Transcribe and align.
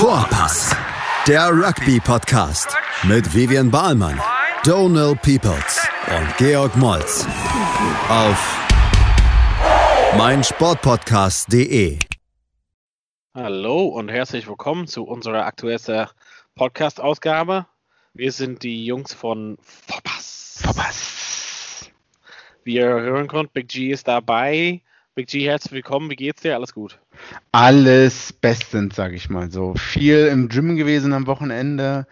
Vorpass, 0.00 0.74
der 1.28 1.50
Rugby-Podcast 1.50 2.74
mit 3.02 3.34
Vivian 3.34 3.70
Bahlmann, 3.70 4.18
Donal 4.64 5.14
Peoples 5.14 5.86
und 6.08 6.36
Georg 6.38 6.74
Moltz 6.78 7.26
auf 8.08 8.58
meinsportpodcast.de. 10.16 11.98
Hallo 13.34 13.88
und 13.88 14.08
herzlich 14.08 14.48
willkommen 14.48 14.86
zu 14.86 15.04
unserer 15.04 15.44
aktuellen 15.44 16.08
Podcast-Ausgabe. 16.54 17.66
Wir 18.14 18.32
sind 18.32 18.62
die 18.62 18.86
Jungs 18.86 19.12
von 19.12 19.58
Vorpass. 19.60 20.62
Vorpass. 20.64 21.90
Wie 22.64 22.76
ihr 22.76 22.86
hören 22.86 23.28
könnt, 23.28 23.52
Big 23.52 23.68
G 23.68 23.90
ist 23.90 24.08
dabei. 24.08 24.80
Big 25.14 25.26
G, 25.28 25.44
herzlich 25.44 25.72
willkommen. 25.72 26.08
Wie 26.10 26.16
geht's 26.16 26.42
dir? 26.42 26.54
Alles 26.54 26.72
gut? 26.72 27.00
Alles 27.52 28.32
bestens, 28.32 28.94
sag 28.94 29.12
ich 29.12 29.28
mal 29.28 29.50
so. 29.50 29.74
Viel 29.74 30.26
im 30.26 30.48
Gym 30.48 30.76
gewesen 30.76 31.12
am 31.12 31.26
Wochenende. 31.26 32.06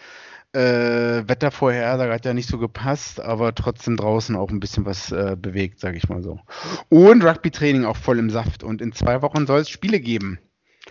Äh, 0.52 1.28
Wettervorhersage 1.28 2.12
hat 2.12 2.24
ja 2.24 2.34
nicht 2.34 2.48
so 2.48 2.58
gepasst, 2.58 3.20
aber 3.20 3.54
trotzdem 3.54 3.96
draußen 3.96 4.34
auch 4.34 4.50
ein 4.50 4.60
bisschen 4.60 4.84
was 4.84 5.12
äh, 5.12 5.36
bewegt, 5.38 5.78
sag 5.78 5.94
ich 5.94 6.08
mal 6.08 6.22
so. 6.22 6.40
Und 6.88 7.22
Rugby-Training 7.22 7.84
auch 7.84 7.96
voll 7.96 8.18
im 8.18 8.30
Saft. 8.30 8.64
Und 8.64 8.82
in 8.82 8.92
zwei 8.92 9.22
Wochen 9.22 9.46
soll 9.46 9.60
es 9.60 9.70
Spiele 9.70 10.00
geben. 10.00 10.38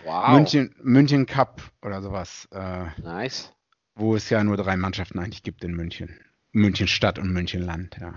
Wow. 0.04 0.28
München, 0.30 0.74
München 0.82 1.26
Cup 1.26 1.60
oder 1.82 2.00
sowas. 2.00 2.48
Äh, 2.52 2.86
Nice. 3.02 3.52
wo 3.96 4.14
es 4.16 4.30
ja 4.30 4.42
nur 4.44 4.56
drei 4.56 4.76
Mannschaften 4.76 5.18
eigentlich 5.18 5.42
gibt 5.42 5.62
in 5.64 5.74
München. 5.74 6.18
München 6.52 6.88
Stadt 6.88 7.18
und 7.18 7.32
München 7.32 7.62
Land, 7.62 7.98
ja. 8.00 8.14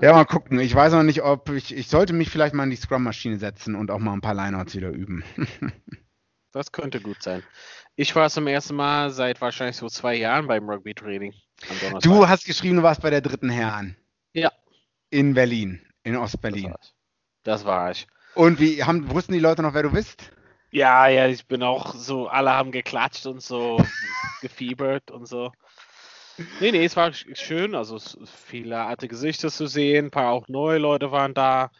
Ja, 0.00 0.12
mal 0.12 0.24
gucken. 0.24 0.58
Ich 0.60 0.74
weiß 0.74 0.92
noch 0.92 1.02
nicht, 1.02 1.22
ob 1.22 1.48
ich, 1.50 1.74
ich 1.74 1.88
sollte 1.88 2.12
mich 2.12 2.30
vielleicht 2.30 2.54
mal 2.54 2.64
in 2.64 2.70
die 2.70 2.76
Scrum-Maschine 2.76 3.38
setzen 3.38 3.74
und 3.74 3.90
auch 3.90 3.98
mal 3.98 4.12
ein 4.12 4.20
paar 4.20 4.34
Lineouts 4.34 4.74
wieder 4.74 4.90
üben. 4.90 5.24
Das 6.54 6.70
könnte 6.70 7.00
gut 7.00 7.22
sein. 7.22 7.42
Ich 7.96 8.14
war 8.14 8.28
zum 8.28 8.46
ersten 8.46 8.74
Mal 8.76 9.08
seit 9.08 9.40
wahrscheinlich 9.40 9.76
so 9.76 9.88
zwei 9.88 10.16
Jahren 10.16 10.46
beim 10.46 10.68
Rugby-Training. 10.68 11.32
Du 12.02 12.28
hast 12.28 12.44
geschrieben, 12.44 12.76
du 12.76 12.82
warst 12.82 13.00
bei 13.00 13.08
der 13.08 13.22
dritten 13.22 13.48
Herren 13.48 13.96
Ja, 14.34 14.52
in 15.08 15.32
Berlin, 15.32 15.80
in 16.02 16.12
das 16.12 16.22
Ostberlin. 16.22 16.74
ich. 16.78 16.92
Das 17.42 17.64
war 17.64 17.90
ich. 17.90 18.06
Und 18.34 18.60
wie 18.60 18.84
haben, 18.84 19.10
wussten 19.10 19.32
die 19.32 19.38
Leute 19.38 19.62
noch, 19.62 19.72
wer 19.72 19.82
du 19.82 19.92
bist? 19.92 20.30
Ja, 20.70 21.06
ja, 21.08 21.26
ich 21.26 21.46
bin 21.46 21.62
auch 21.62 21.94
so, 21.94 22.28
alle 22.28 22.50
haben 22.50 22.72
geklatscht 22.72 23.26
und 23.26 23.42
so 23.42 23.78
gefiebert 24.42 25.10
und 25.10 25.26
so. 25.26 25.52
Nee, 26.60 26.72
nee, 26.72 26.84
es 26.84 26.96
war 26.96 27.08
sch- 27.10 27.34
schön, 27.36 27.74
also 27.74 27.98
viele 28.26 28.80
alte 28.82 29.08
Gesichter 29.08 29.50
zu 29.50 29.66
sehen, 29.66 30.06
ein 30.06 30.10
paar 30.10 30.32
auch 30.32 30.48
neue 30.48 30.78
Leute 30.78 31.12
waren 31.12 31.34
da. 31.34 31.70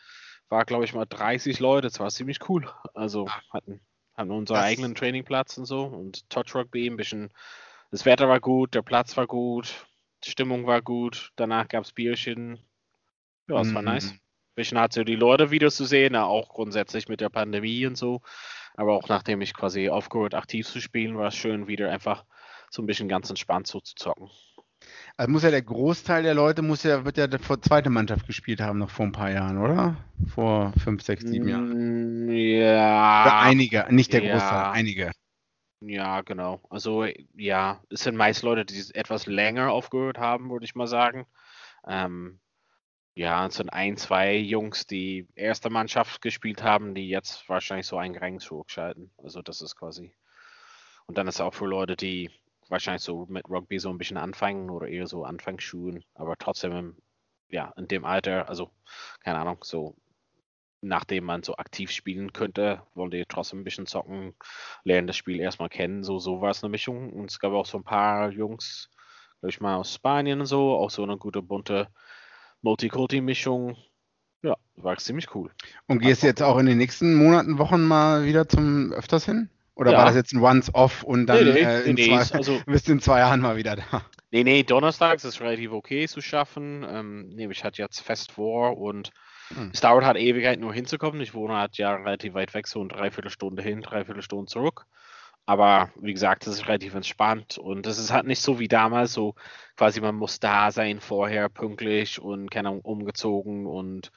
War, 0.49 0.65
glaube 0.67 0.85
ich, 0.85 0.93
mal 0.93 1.07
30 1.07 1.61
Leute, 1.61 1.89
das 1.89 1.99
war 2.01 2.11
ziemlich 2.11 2.47
cool. 2.49 2.69
Also 2.93 3.29
hatten, 3.51 3.81
hatten 4.15 4.31
unseren 4.31 4.57
Das- 4.59 4.67
eigenen 4.67 4.95
Trainingplatz 4.95 5.57
und 5.57 5.65
so 5.65 5.85
und 5.85 6.29
Touch 6.29 6.55
Rugby, 6.55 6.87
ein 6.87 6.97
bisschen, 6.97 7.31
das 7.91 8.05
Wetter 8.05 8.29
war 8.29 8.41
gut, 8.41 8.75
der 8.75 8.83
Platz 8.83 9.17
war 9.17 9.27
gut, 9.27 9.87
die 10.25 10.31
Stimmung 10.31 10.67
war 10.67 10.83
gut, 10.83 11.31
danach 11.37 11.69
gab 11.69 11.85
es 11.85 11.93
Bierchen. 11.93 12.59
Ja, 13.49 13.61
es 13.63 13.75
war 13.75 13.83
nice. 13.83 14.13
Mhm. 14.13 14.19
bisschen 14.55 14.79
hart, 14.79 14.93
so 14.93 15.03
die 15.03 15.17
Leute 15.17 15.51
wieder 15.51 15.71
zu 15.71 15.87
sehen, 15.87 16.15
auch 16.15 16.51
grundsätzlich 16.51 17.09
mit 17.09 17.23
der 17.23 17.31
Pandemie 17.31 17.87
und 17.87 17.97
so. 17.97 18.21
Aber 18.75 18.93
auch 18.93 19.09
nachdem 19.09 19.41
ich 19.41 19.55
quasi 19.55 19.89
aufgehört, 19.89 20.35
aktiv 20.35 20.67
zu 20.69 20.81
spielen, 20.81 21.17
war 21.17 21.29
es 21.29 21.37
schön, 21.37 21.67
wieder 21.67 21.91
einfach 21.91 22.25
so 22.73 22.83
ein 22.83 22.87
bisschen 22.87 23.09
ganz 23.09 23.29
entspannt 23.29 23.67
so 23.67 23.81
zu 23.81 23.95
zocken. 23.95 24.31
Also 25.17 25.31
muss 25.31 25.43
ja 25.43 25.51
der 25.51 25.63
Großteil 25.63 26.23
der 26.23 26.35
Leute 26.35 26.63
muss 26.63 26.83
ja, 26.83 27.05
wird 27.05 27.19
ja 27.19 27.29
vor 27.39 27.61
zweite 27.61 27.91
Mannschaft 27.91 28.27
gespielt 28.27 28.61
haben, 28.61 28.79
noch 28.79 28.91
vor 28.91 29.07
ein 29.07 29.13
paar 29.13 29.31
Jahren, 29.31 29.59
oder? 29.59 29.97
Vor 30.35 30.73
fünf, 30.83 31.03
sechs, 31.03 31.25
sieben 31.25 31.49
Jahren. 31.49 32.27
Mm, 32.27 32.31
Ja. 32.31 33.23
Oder 33.25 33.39
einige, 33.41 33.87
nicht 33.91 34.13
der 34.13 34.25
ja. 34.25 34.33
Großteil, 34.33 34.73
einige. 34.73 35.13
Ja, 35.81 36.23
genau. 36.23 36.61
Also 36.71 37.05
ja, 37.37 37.83
es 37.91 38.05
sind 38.05 38.17
meist 38.17 38.43
Leute, 38.43 38.65
die 38.65 38.83
etwas 38.95 39.27
länger 39.27 39.71
aufgehört 39.71 40.19
haben, 40.19 40.51
würde 40.51 40.65
ich 40.65 40.75
mal 40.75 40.87
sagen. 40.87 41.27
Ähm, 41.87 42.41
ja, 43.15 43.47
es 43.47 43.57
sind 43.57 43.71
ein, 43.71 43.97
zwei 43.97 44.37
Jungs, 44.37 44.87
die 44.87 45.29
erste 45.35 45.69
Mannschaft 45.69 46.23
gespielt 46.23 46.63
haben, 46.63 46.95
die 46.95 47.09
jetzt 47.09 47.49
wahrscheinlich 47.49 47.87
so 47.87 47.99
einen 47.99 48.17
Rang 48.17 48.41
zurückschalten. 48.41 49.11
Also 49.23 49.43
das 49.43 49.61
ist 49.61 49.77
quasi. 49.77 50.15
Und 51.07 51.19
dann 51.19 51.29
ist 51.29 51.41
auch 51.41 51.53
für 51.53 51.67
Leute, 51.67 51.97
die 51.97 52.31
wahrscheinlich 52.69 53.03
so 53.03 53.27
mit 53.29 53.49
Rugby 53.49 53.79
so 53.79 53.91
ein 53.91 53.99
bisschen 53.99 54.17
anfangen 54.17 54.71
oder 54.71 54.89
eher 54.89 55.07
so 55.07 55.25
Anfangsschulen, 55.25 56.05
aber 56.15 56.37
trotzdem 56.39 56.73
im, 56.73 56.97
ja, 57.49 57.73
in 57.77 57.89
dem 57.89 58.05
Alter, 58.05 58.49
also 58.49 58.71
keine 59.23 59.39
Ahnung, 59.39 59.59
so 59.63 59.97
nachdem 60.83 61.25
man 61.25 61.43
so 61.43 61.57
aktiv 61.57 61.91
spielen 61.91 62.33
könnte, 62.33 62.83
wollen 62.95 63.11
die 63.11 63.25
trotzdem 63.27 63.61
ein 63.61 63.65
bisschen 63.65 63.87
zocken, 63.87 64.35
lernen 64.85 65.07
das 65.07 65.17
Spiel 65.17 65.41
erstmal 65.41 65.69
kennen. 65.69 66.03
So, 66.03 66.19
so 66.19 66.41
war 66.41 66.51
es 66.51 66.63
eine 66.63 66.71
Mischung. 66.71 67.13
Und 67.13 67.31
es 67.31 67.39
gab 67.39 67.53
auch 67.53 67.67
so 67.67 67.79
ein 67.79 67.85
paar 67.85 68.31
Jungs, 68.31 68.91
glaube 69.41 69.51
ich 69.51 69.61
mal 69.61 69.77
aus 69.77 69.95
Spanien 69.95 70.41
und 70.41 70.47
so, 70.47 70.75
auch 70.75 70.91
so 70.91 71.05
eine 71.05 71.17
gute 71.17 71.41
bunte 71.41 71.89
Multikulti-Mischung. 72.63 73.77
Ja, 74.43 74.57
war 74.75 74.97
ziemlich 74.97 75.35
cool. 75.37 75.53
Und 75.87 76.01
gehst 76.01 76.25
du 76.25 76.27
jetzt 76.27 76.43
auch 76.43 76.59
in 76.59 76.67
den 76.67 76.79
nächsten 76.79 77.15
Monaten, 77.15 77.59
Wochen 77.59 77.83
mal 77.83 78.25
wieder 78.25 78.49
zum 78.49 78.93
öfters 78.93 79.25
hin? 79.25 79.51
Oder 79.75 79.93
Ja. 79.93 79.99
war 79.99 80.05
das 80.07 80.15
jetzt 80.17 80.33
ein 80.35 80.43
Once-Off 80.43 81.03
und 81.03 81.27
dann 81.27 81.45
Nee, 81.45 81.53
nee, 81.53 81.61
äh, 81.61 81.83
in 81.85 81.95
nee, 81.95 82.07
zwei, 82.07 82.37
also- 82.39 82.61
bist 82.67 82.89
du 82.89 82.93
in 82.93 83.01
zwei 83.01 83.21
Jahren 83.21 83.41
mal 83.41 83.57
wieder 83.57 83.77
da? 83.77 84.03
Nee, 84.31 84.45
nee, 84.45 84.63
donnerstags 84.63 85.25
ist 85.25 85.41
relativ 85.41 85.73
okay 85.73 86.07
zu 86.09 86.21
schaffen. 86.21 86.87
Ähm, 86.89 87.29
nee, 87.31 87.47
ich 87.51 87.65
hatte 87.65 87.81
jetzt 87.81 88.01
fest 88.01 88.33
vor 88.33 88.77
und 88.79 89.11
Hm. 89.55 89.71
es 89.73 89.81
dauert 89.81 90.05
halt 90.05 90.17
Ewigkeit 90.17 90.61
nur 90.61 90.73
hinzukommen. 90.73 91.21
Ich 91.21 91.35
wohne 91.35 91.57
halt 91.57 91.77
ja 91.79 91.95
relativ 91.95 92.35
weit 92.35 92.55
weg, 92.55 92.67
so 92.67 92.81
eine 92.81 92.89
Dreiviertelstunde 92.89 93.63
hin, 93.63 93.83
Dreiviertelstunde 93.83 94.47
zurück. 94.51 94.85
Aber 95.45 95.91
wie 96.01 96.13
gesagt, 96.13 96.47
es 96.47 96.55
ist 96.55 96.69
relativ 96.69 96.95
entspannt 96.95 97.59
und 97.59 97.87
es 97.87 97.99
ist 97.99 98.13
halt 98.13 98.27
nicht 98.27 98.41
so 98.41 98.61
wie 98.61 98.69
damals, 98.69 99.13
so 99.13 99.35
quasi 99.77 100.01
man 100.01 100.15
muss 100.15 100.39
da 100.39 100.71
sein 100.71 101.01
vorher 101.01 101.49
pünktlich 101.49 102.21
und 102.21 102.49
keine 102.51 102.69
Ahnung, 102.69 102.81
umgezogen 102.83 103.67
und 103.67 104.13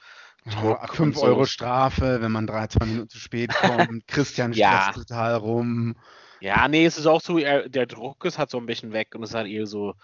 Und 0.46 0.88
5 0.94 1.16
so. 1.16 1.22
Euro 1.22 1.44
Strafe, 1.46 2.20
wenn 2.20 2.32
man 2.32 2.46
drei, 2.46 2.66
zwei 2.68 2.86
Minuten 2.86 3.08
zu 3.08 3.18
spät 3.18 3.50
kommt. 3.60 4.06
Christian 4.06 4.54
Ja. 4.54 4.80
stresst 4.92 5.08
total 5.08 5.34
rum. 5.36 5.96
Ja, 6.40 6.68
nee, 6.68 6.84
es 6.84 6.98
ist 6.98 7.06
auch 7.06 7.20
so, 7.20 7.38
der 7.38 7.86
Druck 7.86 8.24
ist 8.24 8.38
halt 8.38 8.50
so 8.50 8.58
ein 8.58 8.66
bisschen 8.66 8.92
weg 8.92 9.14
und 9.14 9.22
es 9.22 9.30
ist 9.30 9.34
halt 9.36 9.48
eher 9.48 9.66
so 9.66 9.94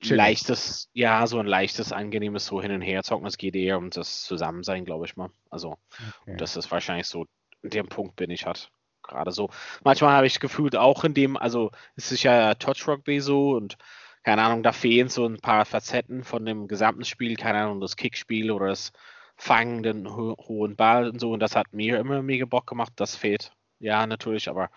Chillig. 0.00 0.16
leichtes, 0.18 0.90
ja, 0.92 1.26
so 1.26 1.38
ein 1.38 1.46
leichtes, 1.46 1.92
angenehmes 1.92 2.46
so 2.46 2.60
hin 2.62 2.72
und 2.72 2.82
her 2.82 3.02
zocken. 3.02 3.26
Es 3.26 3.38
geht 3.38 3.56
eher 3.56 3.78
um 3.78 3.90
das 3.90 4.22
Zusammensein, 4.22 4.84
glaube 4.84 5.06
ich 5.06 5.16
mal. 5.16 5.30
Also, 5.50 5.78
Okay. 6.22 6.36
das 6.36 6.56
ist 6.56 6.70
wahrscheinlich 6.70 7.06
so, 7.06 7.26
dem 7.62 7.88
Punkt 7.88 8.14
bin 8.16 8.30
ich 8.30 8.46
halt 8.46 8.70
gerade 9.02 9.32
so. 9.32 9.50
Manchmal 9.82 10.12
habe 10.12 10.26
ich 10.26 10.38
gefühlt 10.38 10.76
auch 10.76 11.04
in 11.04 11.14
dem, 11.14 11.36
also 11.36 11.70
es 11.96 12.12
ist 12.12 12.22
ja 12.22 12.54
Touch 12.54 12.86
Rugby 12.86 13.20
so 13.20 13.52
und 13.56 13.76
keine 14.22 14.42
Ahnung, 14.42 14.62
da 14.62 14.72
fehlen 14.72 15.08
so 15.08 15.26
ein 15.26 15.38
paar 15.38 15.64
Facetten 15.64 16.22
von 16.22 16.44
dem 16.44 16.68
gesamten 16.68 17.04
Spiel, 17.04 17.36
keine 17.36 17.62
Ahnung, 17.62 17.80
das 17.80 17.96
Kickspiel 17.96 18.50
oder 18.50 18.68
das 18.68 18.92
Fangen, 19.40 19.82
den 19.82 20.08
ho 20.14 20.36
hohen 20.48 20.76
Ball 20.76 21.08
und 21.08 21.20
so 21.20 21.32
und 21.32 21.40
das 21.40 21.54
hat 21.56 21.72
mir 21.72 21.98
immer 21.98 22.22
mega 22.22 22.44
Bock 22.44 22.66
gemacht, 22.66 22.92
das 22.96 23.16
fehlt. 23.16 23.52
Ja, 23.80 24.04
natürlich, 24.08 24.48
aber 24.48 24.70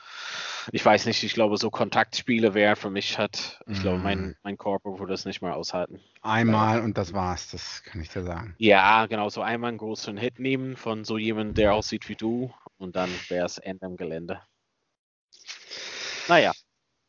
ich 0.72 0.86
weiß 0.86 1.08
nicht, 1.08 1.24
ich 1.24 1.34
glaube, 1.34 1.58
so 1.58 1.72
Kontaktspiele 1.72 2.54
wäre 2.54 2.76
für 2.76 2.92
mich 2.92 3.18
halt, 3.18 3.60
ich 3.68 3.82
glaube, 3.82 3.98
mein, 4.04 4.20
Mhm. 4.20 4.36
mein 4.44 4.58
Körper 4.60 5.00
würde 5.00 5.14
das 5.14 5.26
nicht 5.26 5.42
mal 5.42 5.54
aushalten. 5.54 6.00
Einmal 6.22 6.82
und 6.82 7.00
das 7.00 7.12
war's, 7.12 7.50
das 7.50 7.82
kann 7.84 8.00
ich 8.00 8.10
dir 8.10 8.22
sagen. 8.22 8.54
Ja, 8.60 9.08
genau, 9.08 9.30
so 9.30 9.42
einmal 9.42 9.70
einen 9.70 9.80
großen 9.80 10.18
Hit 10.18 10.38
nehmen 10.38 10.78
von 10.78 11.04
so 11.04 11.18
jemandem, 11.18 11.56
der 11.56 11.74
aussieht 11.74 12.08
wie 12.10 12.16
du 12.16 12.54
und 12.78 12.96
dann 12.96 13.10
wäre 13.28 13.48
es 13.48 13.58
Ende 13.58 13.88
im 13.88 13.98
Gelände. 13.98 14.40
Naja, 16.28 16.52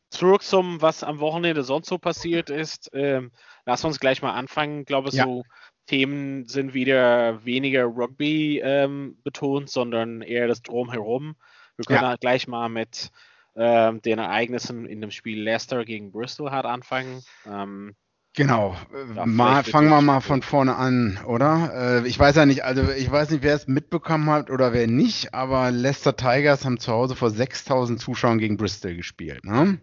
zurück 0.09 0.41
zum, 0.43 0.81
was 0.81 1.03
am 1.03 1.19
Wochenende 1.19 1.63
sonst 1.63 1.87
so 1.89 1.97
passiert 1.99 2.49
ist. 2.49 2.89
Ähm, 2.93 3.31
lass 3.65 3.85
uns 3.85 3.99
gleich 3.99 4.21
mal 4.21 4.33
anfangen. 4.33 4.81
Ich 4.81 4.85
glaube, 4.87 5.09
Ja. 5.11 5.25
so 5.25 5.43
Themen 5.85 6.45
sind 6.45 6.73
wieder 6.73 7.43
weniger 7.45 7.85
Rugby 7.85 8.59
ähm, 8.63 9.17
betont, 9.23 9.69
sondern 9.69 10.21
eher 10.21 10.47
das 10.47 10.61
Drumherum. 10.61 11.35
Wir 11.77 11.85
können 11.85 12.01
Ja. 12.03 12.09
halt 12.09 12.21
gleich 12.21 12.47
mal 12.47 12.69
mit 12.69 13.11
ähm, 13.55 14.01
den 14.01 14.19
Ereignissen 14.19 14.85
in 14.85 15.01
dem 15.01 15.11
Spiel 15.11 15.41
Leicester 15.41 15.85
gegen 15.85 16.11
Bristol 16.11 16.51
halt 16.51 16.65
anfangen. 16.65 17.21
Ähm, 17.45 17.95
Genau. 18.35 18.75
Äh, 18.91 19.25
mal, 19.27 19.63
fangen 19.63 19.89
wir 19.89 20.01
mal 20.01 20.19
von 20.19 20.41
vorne 20.41 20.75
an, 20.75 21.19
oder? 21.27 22.01
Äh, 22.03 22.07
ich 22.07 22.17
weiß 22.17 22.35
ja 22.35 22.47
nicht, 22.47 22.63
also 22.63 22.89
ich 22.91 23.11
weiß 23.11 23.29
nicht, 23.29 23.43
wer 23.43 23.53
es 23.53 23.67
mitbekommen 23.67 24.27
hat 24.29 24.49
oder 24.49 24.73
wer 24.73 24.87
nicht, 24.87 25.35
aber 25.35 25.69
Leicester 25.69 26.15
Tigers 26.15 26.65
haben 26.65 26.79
zu 26.79 26.91
Hause 26.91 27.15
vor 27.15 27.29
6000 27.29 27.99
Zuschauern 27.99 28.39
gegen 28.39 28.57
Bristol 28.57 28.95
gespielt, 28.95 29.45
ne? 29.45 29.79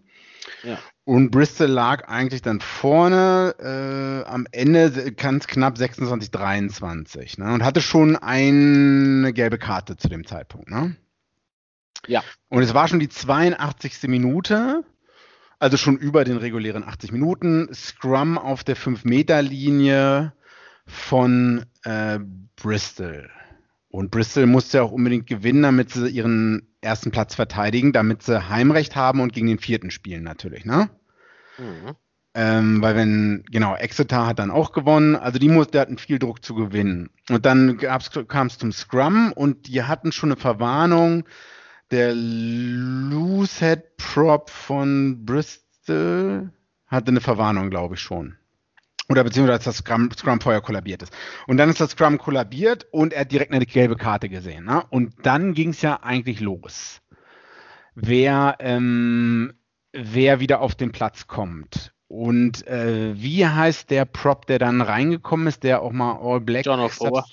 Ja. 0.65 0.79
Und 1.05 1.31
Bristol 1.31 1.69
lag 1.69 2.09
eigentlich 2.09 2.43
dann 2.43 2.61
vorne 2.61 3.55
äh, 3.59 4.29
am 4.29 4.47
Ende 4.53 5.13
ganz 5.13 5.47
knapp 5.47 5.79
26, 5.79 6.31
23, 6.31 7.39
ne? 7.39 7.53
Und 7.53 7.65
hatte 7.65 7.81
schon 7.81 8.17
eine 8.17 9.33
gelbe 9.33 9.59
Karte 9.59 9.97
zu 9.97 10.09
dem 10.09 10.27
Zeitpunkt, 10.27 10.71
ne? 10.71 10.97
Ja. 12.07 12.23
Und 12.49 12.63
es 12.63 12.75
war 12.75 12.89
schon 12.89 13.01
die 13.01 13.09
82. 13.09 14.09
Minute. 14.09 14.85
Also 15.59 15.77
schon 15.77 15.99
über 15.99 16.25
den 16.25 16.39
regulären 16.39 16.85
80 16.85 17.13
Minuten. 17.13 17.69
Scrum 17.75 18.39
auf 18.39 18.65
der 18.65 18.77
5-Meter-Linie 18.77 20.33
von 20.87 21.67
äh, 21.85 22.19
Bristol. 22.57 23.31
Und 23.89 24.11
Bristol 24.11 24.47
musste 24.47 24.79
ja 24.79 24.85
auch 24.85 24.93
unbedingt 24.93 25.27
gewinnen, 25.27 25.63
damit 25.63 25.91
sie 25.91 26.09
ihren 26.09 26.70
ersten 26.81 27.11
Platz 27.11 27.35
verteidigen, 27.35 27.93
damit 27.93 28.23
sie 28.23 28.49
Heimrecht 28.49 28.97
haben 28.97 29.21
und 29.21 29.33
gegen 29.33 29.47
den 29.47 29.59
vierten 29.59 29.91
spielen 29.91 30.23
natürlich, 30.23 30.65
ne? 30.65 30.91
Mhm. 31.59 31.97
Ähm, 32.33 32.81
weil 32.81 32.95
wenn, 32.95 33.45
genau, 33.51 33.75
Exeter 33.75 34.27
hat 34.27 34.39
dann 34.39 34.53
auch 34.53 34.73
gewonnen, 34.73 35.17
also 35.17 35.41
die 35.41 35.49
mussten, 35.49 35.79
hatten 35.79 35.99
viel 35.99 36.21
Druck 36.21 36.45
zu 36.45 36.55
gewinnen. 36.55 37.11
Und 37.29 37.45
dann 37.45 37.77
kam 37.77 38.47
es 38.47 38.59
zum 38.59 38.71
Scrum 38.71 39.33
und 39.33 39.67
die 39.67 39.83
hatten 39.83 40.13
schon 40.13 40.31
eine 40.31 40.41
Verwarnung. 40.41 41.25
Der 41.91 42.15
Loosehead 42.15 43.97
Prop 43.97 44.49
von 44.49 45.25
Bristol 45.27 46.53
hatte 46.87 47.09
eine 47.09 47.21
Verwarnung, 47.21 47.69
glaube 47.69 47.97
ich 47.97 48.01
schon. 48.01 48.37
Oder 49.11 49.25
beziehungsweise 49.25 49.55
als 49.55 49.65
das 49.65 49.77
Scrum, 49.79 50.09
Scrum 50.17 50.41
vorher 50.41 50.61
kollabiert 50.61 51.03
ist. 51.03 51.13
Und 51.49 51.57
dann 51.57 51.69
ist 51.69 51.81
das 51.81 51.91
Scrum 51.91 52.17
kollabiert 52.17 52.87
und 52.93 53.13
er 53.13 53.23
hat 53.23 53.33
direkt 53.33 53.53
eine 53.53 53.67
gelbe 53.67 53.97
Karte 53.97 54.29
gesehen. 54.29 54.67
Ne? 54.67 54.85
Und 54.91 55.15
dann 55.25 55.53
ging 55.53 55.71
es 55.71 55.83
ja 55.83 56.01
eigentlich 56.03 56.39
los. 56.39 57.01
Wer, 57.97 58.57
ähm, 58.61 59.53
wer 59.93 60.39
wieder 60.39 60.61
auf 60.61 60.77
den 60.77 60.93
Platz 60.93 61.27
kommt. 61.27 61.93
Und 62.07 62.67
äh, 62.69 63.21
wie 63.21 63.45
heißt 63.45 63.91
der 63.91 64.05
Prop, 64.05 64.47
der 64.47 64.61
dann 64.61 64.81
reingekommen 64.81 65.49
ist, 65.49 65.65
der 65.65 65.83
auch 65.83 65.93
mal 65.93 66.17
All 66.23 66.41
Black 66.41 66.67
John 66.67 66.79
O'Four. 66.79 67.25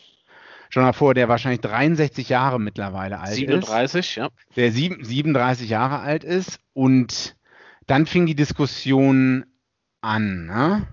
John 0.71 0.83
O'Four, 0.83 1.13
der 1.13 1.29
wahrscheinlich 1.29 1.61
63 1.61 2.27
Jahre 2.27 2.59
mittlerweile 2.59 3.19
alt 3.19 3.35
37, 3.35 3.99
ist. 3.99 4.13
37, 4.13 4.15
ja. 4.15 4.29
Der 4.55 4.71
sieb, 4.71 4.97
37 5.05 5.69
Jahre 5.69 5.99
alt 5.99 6.23
ist. 6.23 6.59
Und 6.73 7.35
dann 7.85 8.07
fing 8.07 8.25
die 8.25 8.35
Diskussion 8.35 9.45
an. 10.01 10.47
Ne? 10.47 10.87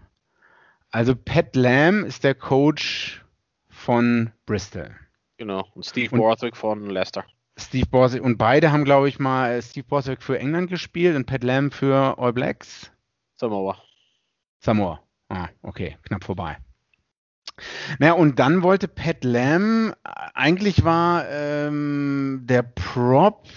Also 0.94 1.17
Pat 1.17 1.56
Lamb 1.56 2.05
ist 2.05 2.23
der 2.23 2.37
Coach 2.37 3.25
von 3.69 4.31
Bristol. 4.46 4.94
Genau, 5.38 5.67
und 5.75 5.85
Steve 5.85 6.17
Borthwick 6.17 6.56
von 6.56 6.88
Leicester. 6.88 7.25
Steve 7.58 7.88
Borthwick 7.88 8.23
und 8.23 8.38
beide 8.38 8.70
haben, 8.70 8.85
glaube 8.85 9.08
ich, 9.08 9.19
mal 9.19 9.61
Steve 9.61 9.88
Borthwick 9.88 10.23
für 10.23 10.38
England 10.38 10.70
gespielt 10.70 11.17
und 11.17 11.26
Pat 11.26 11.43
Lamb 11.43 11.75
für 11.75 12.17
All 12.20 12.32
Blacks. 12.32 12.93
Samoa. 13.35 13.76
Samoa. 14.61 15.02
Ah, 15.29 15.49
okay, 15.62 15.99
knapp 16.05 16.23
vorbei. 16.23 16.58
Naja, 17.99 18.12
und 18.12 18.38
dann 18.38 18.62
wollte 18.62 18.87
Pat 18.87 19.25
Lamb, 19.25 19.96
eigentlich 20.05 20.85
war 20.85 21.29
ähm, 21.29 22.43
der 22.44 22.62
Prop 22.62 23.49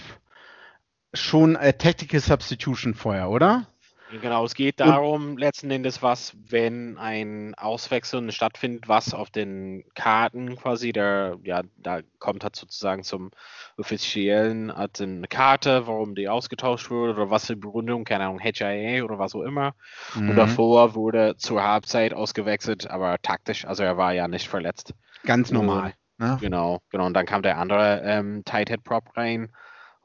schon 1.13 1.55
a 1.55 1.71
Tactical 1.73 2.19
Substitution 2.19 2.95
vorher, 2.95 3.29
oder? 3.29 3.67
Genau, 4.09 4.45
es 4.45 4.55
geht 4.55 4.79
darum, 4.79 5.31
und, 5.31 5.39
letzten 5.39 5.69
Endes, 5.69 6.01
was, 6.01 6.33
wenn 6.47 6.97
ein 6.97 7.55
Auswechseln 7.55 8.31
stattfindet, 8.31 8.87
was 8.87 9.13
auf 9.13 9.29
den 9.29 9.83
Karten 9.95 10.55
quasi, 10.55 10.93
der, 10.93 11.37
ja, 11.43 11.63
da 11.77 11.99
kommt 12.19 12.43
halt 12.43 12.55
sozusagen 12.55 13.03
zum 13.03 13.31
offiziellen, 13.77 14.75
hat 14.75 15.01
eine 15.01 15.27
Karte, 15.27 15.87
warum 15.87 16.15
die 16.15 16.29
ausgetauscht 16.29 16.89
wurde 16.89 17.13
oder 17.13 17.29
was 17.29 17.47
die 17.47 17.55
Begründung, 17.55 18.05
keine 18.05 18.25
Ahnung, 18.25 18.39
HIA 18.39 19.03
oder 19.03 19.19
was 19.19 19.35
auch 19.35 19.43
immer. 19.43 19.73
Mhm. 20.15 20.29
Und 20.29 20.35
davor 20.37 20.95
wurde 20.95 21.35
zur 21.37 21.63
Halbzeit 21.63 22.13
ausgewechselt, 22.13 22.89
aber 22.89 23.17
taktisch, 23.21 23.65
also 23.65 23.83
er 23.83 23.97
war 23.97 24.13
ja 24.13 24.27
nicht 24.27 24.47
verletzt. 24.47 24.93
Ganz 25.25 25.51
normal. 25.51 25.93
Und, 26.17 26.27
ne? 26.27 26.37
Genau, 26.39 26.81
genau. 26.89 27.07
Und 27.07 27.13
dann 27.13 27.25
kam 27.25 27.41
der 27.41 27.57
andere 27.57 28.01
ähm, 28.05 28.43
Tight 28.45 28.69
Head 28.69 28.83
Prop 28.83 29.15
rein 29.17 29.49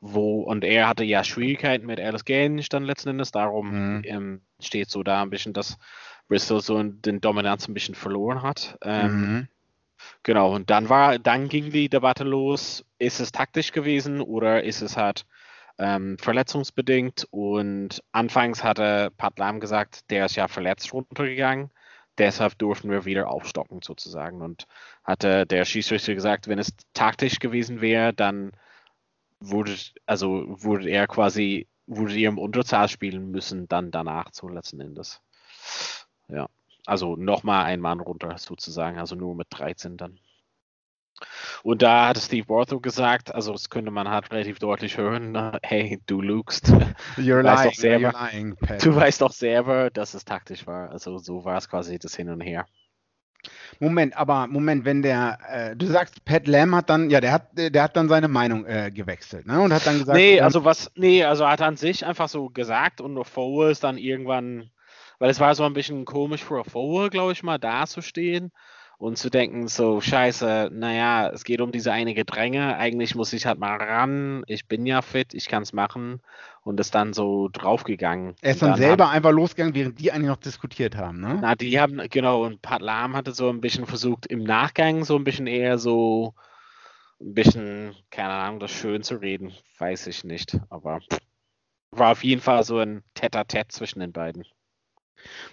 wo, 0.04 0.43
und 0.43 0.64
er 0.64 0.88
hatte 0.88 1.04
ja 1.04 1.22
Schwierigkeiten 1.22 1.87
mit 1.87 2.00
Alice 2.00 2.25
Gaines 2.25 2.69
dann 2.69 2.82
letzten 2.82 3.10
Endes, 3.10 3.31
darum 3.31 3.99
mhm. 3.99 4.02
ähm, 4.04 4.40
steht 4.60 4.90
so 4.90 5.04
da 5.04 5.22
ein 5.22 5.31
bisschen, 5.31 5.52
dass 5.52 5.78
Bristol 6.26 6.60
so 6.60 6.82
den 6.82 7.20
Dominanz 7.20 7.69
ein 7.69 7.75
bisschen 7.75 7.94
verloren 7.94 8.43
hat. 8.43 8.76
Ähm, 8.82 9.20
mhm. 9.20 9.49
Genau, 10.25 10.52
und 10.52 10.70
dann 10.70 10.88
war, 10.88 11.20
dann 11.20 11.49
ging 11.49 11.70
die 11.70 11.88
Debatte 11.88 12.25
los, 12.25 12.84
ist 12.99 13.20
es 13.20 13.31
taktisch 13.31 13.70
gewesen 13.70 14.20
oder 14.20 14.64
ist 14.64 14.82
es 14.82 14.96
halt 14.96 15.25
ähm, 15.78 16.19
verletzungsbedingt? 16.19 17.28
Und 17.31 18.02
anfangs 18.10 18.64
hatte 18.64 19.12
Pat 19.16 19.38
Lam 19.38 19.60
gesagt, 19.60 20.10
der 20.10 20.26
ist 20.26 20.34
ja 20.34 20.48
verletzt 20.48 20.93
runtergegangen, 20.93 21.70
deshalb 22.19 22.58
durften 22.58 22.90
wir 22.90 23.05
wieder 23.05 23.31
aufstocken 23.31 23.82
sozusagen. 23.82 24.43
Und 24.43 24.66
hatte 25.05 25.46
der 25.46 25.64
Schießrichter 25.64 26.12
gesagt, 26.14 26.48
wenn 26.48 26.58
es 26.58 26.72
taktisch 26.93 27.38
gewesen 27.38 27.81
wäre, 27.81 28.12
dann 28.12 28.50
wurde, 29.50 29.76
also 30.06 30.44
wurde 30.62 30.88
er 30.88 31.06
quasi, 31.06 31.68
wurde 31.86 32.14
er 32.14 32.28
im 32.28 32.38
Unterzahl 32.38 32.88
spielen 32.88 33.30
müssen, 33.30 33.68
dann 33.68 33.90
danach 33.90 34.30
zu 34.30 34.48
letzten 34.48 34.80
Endes. 34.80 35.20
Ja, 36.28 36.48
also 36.86 37.16
nochmal 37.16 37.64
ein 37.64 37.80
Mann 37.80 38.00
runter 38.00 38.36
sozusagen, 38.38 38.98
also 38.98 39.14
nur 39.14 39.34
mit 39.34 39.48
13 39.50 39.96
dann. 39.96 40.18
Und 41.62 41.82
da 41.82 42.08
hat 42.08 42.18
Steve 42.18 42.46
Barthow 42.46 42.80
gesagt, 42.80 43.32
also 43.34 43.52
das 43.52 43.70
könnte 43.70 43.90
man 43.90 44.08
halt 44.08 44.32
relativ 44.32 44.58
deutlich 44.58 44.96
hören, 44.96 45.56
hey, 45.62 46.00
du 46.06 46.20
lügst. 46.20 46.66
You're 47.16 47.44
weißt 47.44 47.64
lying, 47.64 47.74
selber, 47.74 48.08
you're 48.10 48.32
lying, 48.32 48.56
du 48.82 48.94
weißt 48.94 49.20
doch 49.20 49.32
selber, 49.32 49.90
dass 49.90 50.14
es 50.14 50.24
taktisch 50.24 50.66
war. 50.66 50.90
Also 50.90 51.18
so 51.18 51.44
war 51.44 51.58
es 51.58 51.68
quasi 51.68 51.98
das 51.98 52.16
Hin 52.16 52.28
und 52.28 52.40
Her. 52.40 52.66
Moment, 53.80 54.16
aber 54.16 54.46
Moment, 54.46 54.84
wenn 54.84 55.02
der, 55.02 55.38
äh, 55.48 55.76
du 55.76 55.86
sagst, 55.86 56.24
Pat 56.24 56.46
Lamb 56.46 56.74
hat 56.74 56.90
dann, 56.90 57.10
ja, 57.10 57.20
der 57.20 57.32
hat, 57.32 57.48
der 57.56 57.82
hat 57.82 57.96
dann 57.96 58.08
seine 58.08 58.28
Meinung 58.28 58.64
äh, 58.66 58.90
gewechselt, 58.92 59.46
ne? 59.46 59.60
Und 59.60 59.72
hat 59.72 59.86
dann 59.86 59.98
gesagt. 59.98 60.16
Nee, 60.16 60.40
also 60.40 60.64
was, 60.64 60.90
nee, 60.94 61.24
also 61.24 61.48
hat 61.48 61.60
an 61.60 61.76
sich 61.76 62.06
einfach 62.06 62.28
so 62.28 62.48
gesagt 62.48 63.00
und 63.00 63.22
Forward 63.24 63.72
ist 63.72 63.84
dann 63.84 63.98
irgendwann, 63.98 64.70
weil 65.18 65.30
es 65.30 65.40
war 65.40 65.54
so 65.54 65.64
ein 65.64 65.72
bisschen 65.72 66.04
komisch 66.04 66.44
für 66.44 66.64
Forward, 66.64 67.10
glaube 67.10 67.32
ich 67.32 67.42
mal, 67.42 67.58
da 67.58 67.86
zu 67.86 68.02
stehen 68.02 68.52
und 69.02 69.19
zu 69.19 69.31
denken, 69.31 69.66
so, 69.66 70.00
scheiße, 70.00 70.70
naja, 70.72 71.28
es 71.28 71.43
geht 71.43 71.60
um 71.60 71.72
diese 71.72 71.90
eine 71.90 72.14
Gedränge, 72.14 72.76
eigentlich 72.76 73.16
muss 73.16 73.32
ich 73.32 73.46
halt 73.46 73.58
mal 73.58 73.76
ran, 73.76 74.44
ich 74.46 74.69
bin 74.69 74.87
ja 74.87 75.02
fit, 75.02 75.34
ich 75.34 75.49
kann 75.49 75.64
es 75.64 75.72
machen 75.72 76.20
und 76.62 76.78
ist 76.78 76.94
dann 76.94 77.12
so 77.12 77.49
draufgegangen. 77.52 78.37
Er 78.43 78.52
ist 78.52 78.62
dann, 78.62 78.70
dann 78.70 78.78
selber 78.78 79.08
hat, 79.08 79.16
einfach 79.16 79.32
losgegangen, 79.32 79.75
während 79.75 79.99
die 79.99 80.12
eigentlich 80.12 80.28
noch 80.28 80.37
diskutiert 80.37 80.96
haben, 80.96 81.19
ne? 81.20 81.37
Na, 81.43 81.56
die 81.56 81.81
haben, 81.81 82.00
genau, 82.10 82.44
und 82.44 82.62
Pat 82.62 82.81
Lam 82.81 83.16
hatte 83.16 83.32
so 83.32 83.49
ein 83.49 83.60
bisschen 83.60 83.87
versucht, 83.87 84.26
im 84.26 84.44
Nachgang 84.44 85.05
so 85.05 85.16
ein 85.16 85.25
bisschen 85.25 85.48
eher 85.48 85.78
so 85.78 86.34
ein 87.20 87.34
bisschen, 87.34 87.96
keine 88.12 88.34
Ahnung, 88.34 88.60
das 88.60 88.70
schön 88.70 89.02
zu 89.02 89.16
reden, 89.16 89.52
weiß 89.78 90.06
ich 90.06 90.22
nicht, 90.22 90.60
aber 90.70 91.00
war 91.90 92.12
auf 92.12 92.22
jeden 92.22 92.40
Fall 92.40 92.62
so 92.62 92.78
ein 92.78 93.02
Tete-a-Tete 93.14 93.66
zwischen 93.66 93.98
den 93.98 94.12
beiden. 94.12 94.44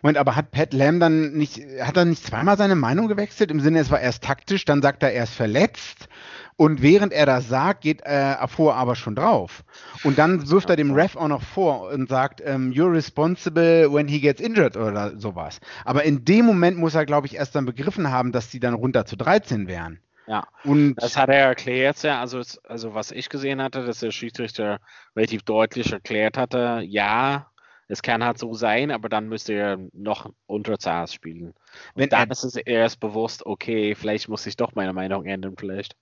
Moment, 0.02 0.18
aber 0.18 0.36
hat 0.36 0.52
Pat 0.52 0.74
Lam 0.74 1.00
dann 1.00 1.34
nicht, 1.34 1.62
hat 1.82 1.98
er 1.98 2.06
nicht 2.06 2.26
zweimal 2.26 2.58
seine 2.58 2.76
Meinung 2.76 3.08
gewechselt? 3.08 3.52
Im 3.52 3.60
Sinne, 3.60 3.80
es 3.80 3.92
war 3.92 4.00
erst 4.00 4.24
taktisch, 4.24 4.66
dann 4.66 4.82
sagt 4.82 5.04
er, 5.04 5.14
er 5.14 5.24
ist 5.24 5.34
verletzt. 5.34 6.08
Und 6.56 6.82
während 6.82 7.14
er 7.14 7.26
das 7.26 7.48
sagt, 7.48 7.82
geht 7.82 8.02
äh, 8.02 8.36
Afur 8.38 8.76
aber 8.76 8.96
schon 8.96 9.16
drauf. 9.16 9.64
Und 10.04 10.18
dann 10.18 10.50
wirft 10.50 10.70
er 10.70 10.76
dem 10.76 10.92
Ref 10.92 11.16
auch 11.16 11.30
noch 11.30 11.42
vor 11.42 11.90
und 11.90 12.10
sagt, 12.10 12.42
ähm, 12.46 12.72
you're 12.72 12.92
responsible 12.92 13.94
when 13.94 14.10
he 14.10 14.20
gets 14.20 14.42
injured 14.42 14.76
oder 14.76 15.18
sowas. 15.18 15.62
Aber 15.86 16.04
in 16.04 16.26
dem 16.26 16.46
Moment 16.46 16.78
muss 16.78 16.96
er, 16.96 17.06
glaube 17.06 17.28
ich, 17.28 17.36
erst 17.36 17.56
dann 17.56 17.66
begriffen 17.66 18.12
haben, 18.12 18.34
dass 18.34 18.50
die 18.50 18.60
dann 18.60 18.74
runter 18.74 19.06
zu 19.06 19.16
13 19.16 19.68
wären. 19.68 20.02
Ja, 20.28 20.48
und 20.64 20.96
das 20.96 21.18
hat 21.18 21.30
er 21.30 21.48
erklärt, 21.48 22.04
ja. 22.04 22.20
Also, 22.20 22.42
also 22.68 22.94
was 22.94 23.12
ich 23.12 23.30
gesehen 23.30 23.62
hatte, 23.64 23.86
dass 23.86 24.00
der 24.00 24.12
Schiedsrichter 24.12 24.80
relativ 25.16 25.42
deutlich 25.44 25.92
erklärt 25.92 26.38
hatte, 26.38 26.84
ja, 26.86 27.48
es 27.90 28.04
kann 28.04 28.24
halt 28.24 28.38
so 28.38 28.54
sein, 28.54 28.92
aber 28.92 29.10
dann 29.10 29.28
müsste 29.28 29.54
er 29.54 29.80
noch 29.94 30.32
Unterzahl 30.46 31.08
spielen. 31.08 31.48
Und 31.48 31.56
Wenn 31.96 32.10
dann 32.10 32.30
er, 32.30 32.32
ist 32.32 32.44
es 32.44 32.56
erst 32.56 33.00
bewusst, 33.00 33.46
okay, 33.46 33.96
vielleicht 33.96 34.30
muss 34.30 34.46
ich 34.46 34.56
doch 34.56 34.76
meine 34.76 34.94
Meinung 34.94 35.26
ändern, 35.26 35.56
vielleicht. 35.58 35.96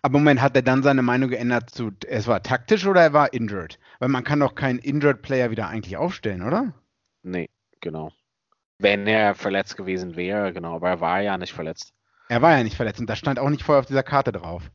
Aber 0.00 0.18
Moment, 0.18 0.40
hat 0.40 0.56
er 0.56 0.62
dann 0.62 0.82
seine 0.82 1.02
Meinung 1.02 1.28
geändert 1.28 1.68
zu, 1.70 1.90
es 2.06 2.26
war 2.26 2.42
taktisch 2.42 2.86
oder 2.86 3.02
er 3.02 3.12
war 3.12 3.32
injured? 3.34 3.78
Weil 3.98 4.08
man 4.08 4.24
kann 4.24 4.40
doch 4.40 4.54
keinen 4.54 4.78
injured 4.78 5.20
Player 5.20 5.50
wieder 5.50 5.68
eigentlich 5.68 5.96
aufstellen, 5.98 6.42
oder? 6.42 6.72
Nee, 7.22 7.50
genau. 7.80 8.12
Wenn 8.78 9.06
er 9.06 9.34
verletzt 9.34 9.76
gewesen 9.76 10.16
wäre, 10.16 10.52
genau, 10.54 10.76
aber 10.76 10.88
er 10.88 11.00
war 11.00 11.20
ja 11.20 11.36
nicht 11.36 11.52
verletzt. 11.52 11.92
Er 12.28 12.40
war 12.40 12.56
ja 12.56 12.64
nicht 12.64 12.76
verletzt 12.76 13.00
und 13.00 13.10
das 13.10 13.18
stand 13.18 13.38
auch 13.38 13.50
nicht 13.50 13.62
vorher 13.62 13.80
auf 13.80 13.86
dieser 13.86 14.02
Karte 14.02 14.32
drauf. 14.32 14.70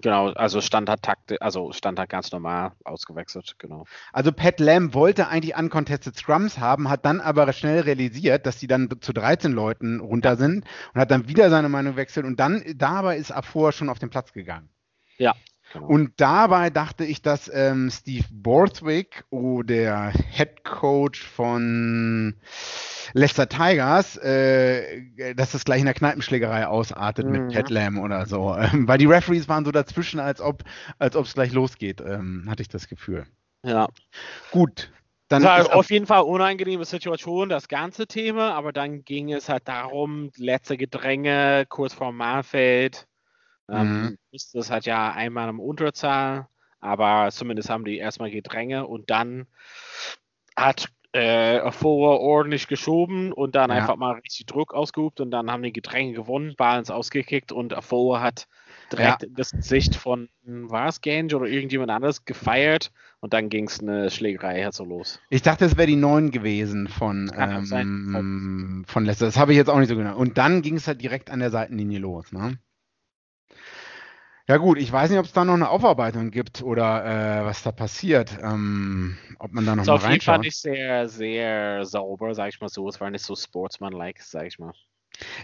Genau, 0.00 0.28
also 0.32 0.60
Standard 0.60 1.02
Takte, 1.02 1.40
also 1.42 1.72
Standard 1.72 2.08
ganz 2.08 2.32
normal 2.32 2.72
ausgewechselt, 2.84 3.56
genau. 3.58 3.84
Also 4.12 4.32
Pat 4.32 4.58
Lamb 4.58 4.94
wollte 4.94 5.28
eigentlich 5.28 5.56
uncontested 5.56 6.16
Scrums 6.16 6.58
haben, 6.58 6.88
hat 6.88 7.04
dann 7.04 7.20
aber 7.20 7.52
schnell 7.52 7.80
realisiert, 7.80 8.46
dass 8.46 8.58
die 8.58 8.66
dann 8.66 8.88
zu 9.00 9.12
13 9.12 9.52
Leuten 9.52 10.00
runter 10.00 10.36
sind 10.36 10.64
und 10.94 11.00
hat 11.00 11.10
dann 11.10 11.28
wieder 11.28 11.50
seine 11.50 11.68
Meinung 11.68 11.92
gewechselt 11.92 12.24
und 12.24 12.40
dann 12.40 12.62
dabei 12.76 13.16
ist 13.16 13.30
Afor 13.30 13.72
schon 13.72 13.88
auf 13.88 13.98
den 13.98 14.10
Platz 14.10 14.32
gegangen. 14.32 14.70
Ja. 15.18 15.34
Genau. 15.72 15.86
Und 15.86 16.12
dabei 16.16 16.70
dachte 16.70 17.04
ich, 17.04 17.22
dass 17.22 17.50
ähm, 17.52 17.90
Steve 17.90 18.24
Borthwick, 18.32 19.24
oh, 19.30 19.62
der 19.62 20.12
Head 20.30 20.64
Coach 20.64 21.22
von 21.22 22.34
Leicester 23.12 23.48
Tigers, 23.48 24.16
äh, 24.16 25.34
dass 25.34 25.52
das 25.52 25.64
gleich 25.64 25.78
in 25.80 25.84
der 25.84 25.94
Kneipenschlägerei 25.94 26.66
ausartet 26.66 27.26
mhm. 27.26 27.32
mit 27.32 27.54
Pat 27.54 27.70
Lamb 27.70 27.98
oder 27.98 28.26
so. 28.26 28.56
Ähm, 28.56 28.88
weil 28.88 28.98
die 28.98 29.06
Referees 29.06 29.48
waren 29.48 29.64
so 29.64 29.70
dazwischen, 29.70 30.18
als 30.18 30.40
ob 30.40 30.64
als 30.98 31.14
es 31.14 31.34
gleich 31.34 31.52
losgeht, 31.52 32.00
ähm, 32.00 32.46
hatte 32.48 32.62
ich 32.62 32.68
das 32.68 32.88
Gefühl. 32.88 33.26
Ja. 33.64 33.88
Gut. 34.50 34.90
Dann 35.28 35.42
das 35.42 35.68
war 35.68 35.76
auf 35.76 35.90
jeden 35.92 36.06
Fall 36.06 36.22
unangenehme 36.22 36.84
Situation, 36.84 37.48
das 37.48 37.68
ganze 37.68 38.08
Thema, 38.08 38.54
aber 38.54 38.72
dann 38.72 39.04
ging 39.04 39.32
es 39.32 39.48
halt 39.48 39.68
darum, 39.68 40.30
letzte 40.36 40.76
Gedränge 40.76 41.66
kurz 41.68 41.94
vor 41.94 42.10
Mahlfeld 42.10 43.06
Ähm, 43.70 44.16
Mhm. 44.32 44.46
Das 44.52 44.70
hat 44.70 44.86
ja 44.86 45.12
einmal 45.12 45.48
im 45.48 45.60
Unterzahl, 45.60 46.48
aber 46.80 47.30
zumindest 47.30 47.68
haben 47.70 47.84
die 47.84 47.98
erstmal 47.98 48.30
Gedränge 48.30 48.86
und 48.86 49.10
dann 49.10 49.46
hat 50.56 50.88
äh, 51.12 51.72
vor 51.72 52.20
ordentlich 52.20 52.68
geschoben 52.68 53.32
und 53.32 53.56
dann 53.56 53.70
Ja. 53.70 53.76
einfach 53.76 53.96
mal 53.96 54.12
richtig 54.20 54.46
Druck 54.46 54.72
ausgeübt 54.72 55.20
und 55.20 55.32
dann 55.32 55.50
haben 55.50 55.62
die 55.62 55.72
Gedränge 55.72 56.12
gewonnen, 56.12 56.54
Balance 56.56 56.94
ausgekickt 56.94 57.50
und 57.50 57.74
Afora 57.74 58.20
hat 58.20 58.46
direkt 58.92 59.24
in 59.24 59.34
das 59.34 59.50
Gesicht 59.50 59.96
von, 59.96 60.28
war 60.44 60.88
es 60.88 61.00
Gange 61.00 61.34
oder 61.34 61.46
irgendjemand 61.46 61.90
anderes 61.90 62.24
gefeiert 62.24 62.92
und 63.20 63.32
dann 63.32 63.48
ging 63.48 63.66
es 63.66 63.80
eine 63.80 64.10
Schlägerei 64.10 64.62
halt 64.62 64.74
so 64.74 64.84
los. 64.84 65.20
Ich 65.30 65.42
dachte, 65.42 65.64
es 65.64 65.76
wäre 65.76 65.88
die 65.88 65.96
9 65.96 66.30
gewesen 66.30 66.86
von, 66.86 67.30
ähm, 67.36 68.84
von 68.86 69.04
Leicester. 69.04 69.26
Das 69.26 69.36
habe 69.36 69.50
ich 69.52 69.58
jetzt 69.58 69.68
auch 69.68 69.78
nicht 69.78 69.88
so 69.88 69.96
genau. 69.96 70.16
Und 70.16 70.38
dann 70.38 70.62
ging 70.62 70.76
es 70.76 70.86
halt 70.86 71.02
direkt 71.02 71.30
an 71.30 71.40
der 71.40 71.50
Seitenlinie 71.50 71.98
los. 71.98 72.30
Ne? 72.32 72.58
Ja 74.50 74.56
gut, 74.56 74.78
ich 74.78 74.90
weiß 74.90 75.10
nicht, 75.10 75.20
ob 75.20 75.26
es 75.26 75.32
da 75.32 75.44
noch 75.44 75.54
eine 75.54 75.68
Aufarbeitung 75.68 76.32
gibt 76.32 76.60
oder 76.64 77.04
äh, 77.04 77.44
was 77.44 77.62
da 77.62 77.70
passiert. 77.70 78.36
Ähm, 78.42 79.16
ob 79.38 79.52
man 79.52 79.64
da 79.64 79.76
noch 79.76 79.84
Ist 79.84 79.86
mal 79.86 79.94
auf 79.94 80.08
jeden 80.08 80.20
Fall 80.20 80.38
reinschaut. 80.38 80.40
nicht 80.40 80.56
sehr, 80.56 81.08
sehr 81.08 81.84
sauber, 81.84 82.34
sag 82.34 82.48
ich 82.48 82.60
mal 82.60 82.68
so. 82.68 82.88
Es 82.88 83.00
war 83.00 83.08
nicht 83.10 83.24
so 83.24 83.36
sportsmanlike, 83.36 84.20
sag 84.20 84.48
ich 84.48 84.58
mal. 84.58 84.72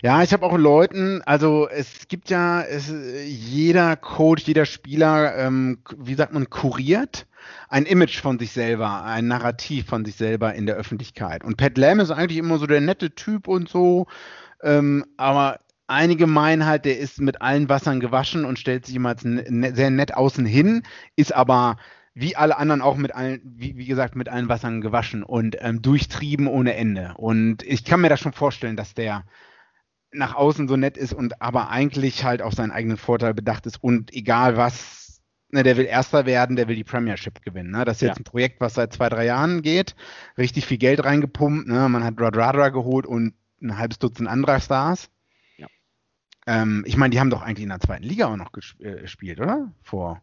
Ja, 0.03 0.25
ich 0.25 0.33
habe 0.33 0.45
auch 0.45 0.59
Leuten, 0.59 1.23
also 1.23 1.69
es 1.69 2.09
gibt 2.09 2.31
ja, 2.31 2.63
es, 2.63 2.93
jeder 3.25 3.95
Coach, 3.95 4.43
jeder 4.43 4.67
Spieler, 4.67 5.37
ähm, 5.37 5.85
wie 5.97 6.15
sagt 6.15 6.33
man, 6.33 6.51
kuriert 6.51 7.29
ein 7.69 7.87
Image 7.87 8.21
von 8.21 8.41
sich 8.41 8.51
selber, 8.51 9.05
ein 9.05 9.29
Narrativ 9.29 9.87
von 9.87 10.05
sich 10.05 10.17
selber 10.17 10.53
in 10.55 10.67
der 10.67 10.75
Öffentlichkeit. 10.75 11.45
Und 11.45 11.59
Pat 11.59 11.79
Lam 11.79 12.01
ist 12.01 12.11
eigentlich 12.11 12.39
immer 12.39 12.59
so 12.59 12.67
der 12.67 12.81
nette 12.81 13.15
Typ 13.15 13.47
und 13.47 13.69
so, 13.69 14.09
ähm, 14.65 15.05
aber 15.17 15.61
einige 15.87 16.27
meinen 16.27 16.67
halt, 16.67 16.85
der 16.85 16.99
ist 16.99 17.21
mit 17.21 17.41
allen 17.43 17.69
Wassern 17.69 18.01
gewaschen 18.01 18.45
und 18.45 18.59
stellt 18.59 18.87
sich 18.87 18.95
immer 18.97 19.11
als 19.11 19.25
ne, 19.25 19.45
ne, 19.49 19.75
sehr 19.75 19.91
nett 19.91 20.15
außen 20.15 20.45
hin, 20.47 20.83
ist 21.17 21.35
aber 21.35 21.77
wie 22.15 22.35
alle 22.35 22.57
anderen 22.57 22.81
auch 22.81 22.97
mit 22.97 23.15
allen, 23.15 23.41
wie, 23.45 23.77
wie 23.77 23.87
gesagt, 23.87 24.17
mit 24.17 24.29
allen 24.29 24.49
Wassern 24.49 24.81
gewaschen 24.81 25.23
und 25.23 25.57
ähm, 25.61 25.83
durchtrieben 25.83 26.47
ohne 26.47 26.75
Ende. 26.75 27.13
Und 27.17 27.63
ich 27.63 27.85
kann 27.85 28.01
mir 28.01 28.09
das 28.09 28.21
schon 28.21 28.33
vorstellen, 28.33 28.77
dass 28.77 28.95
der 28.95 29.25
nach 30.13 30.35
außen 30.35 30.67
so 30.67 30.77
nett 30.77 30.97
ist 30.97 31.13
und 31.13 31.43
aber 31.43 31.69
eigentlich 31.69 32.25
halt 32.25 32.41
auf 32.41 32.55
seinen 32.55 32.71
eigenen 32.71 32.97
Vorteil 32.97 33.35
bedacht 33.35 33.67
ist 33.67 33.83
und 33.83 34.15
egal 34.15 34.57
was, 34.57 35.21
ne, 35.51 35.63
der 35.63 35.77
will 35.77 35.85
Erster 35.85 36.25
werden, 36.25 36.57
der 36.57 36.69
will 36.69 36.77
die 36.77 36.85
Premiership 36.85 37.43
gewinnen. 37.43 37.71
Ne? 37.73 37.85
Das 37.85 37.99
ist 37.99 38.03
jetzt 38.03 38.17
Ja. 38.17 38.21
ein 38.23 38.25
Projekt, 38.25 38.61
was 38.63 38.75
seit 38.75 38.95
zwei, 38.95 39.11
drei 39.11 39.27
Jahren 39.27 39.61
geht, 39.61 39.95
richtig 40.39 40.65
viel 40.65 40.79
Geld 40.79 41.05
reingepumpt. 41.05 41.69
Ne? 41.69 41.89
Man 41.91 42.03
hat 42.03 42.19
Radradra 42.19 42.71
geholt 42.71 43.05
und 43.07 43.35
ein 43.61 43.77
halbes 43.77 43.99
Dutzend 43.99 44.29
anderer 44.29 44.61
Stars. 44.61 45.11
Ähm, 46.47 46.85
ich 46.87 46.97
meine, 46.97 47.11
die 47.11 47.21
haben 47.21 47.31
doch 47.31 47.43
eigentlich 47.43 47.65
in 47.65 47.71
der 47.71 47.81
zweiten 47.81 48.05
Liga 48.05 48.27
auch 48.27 48.37
noch 48.37 48.51
äh, 48.81 49.01
gespielt, 49.01 49.41
oder? 49.41 49.73
Vor. 49.83 50.23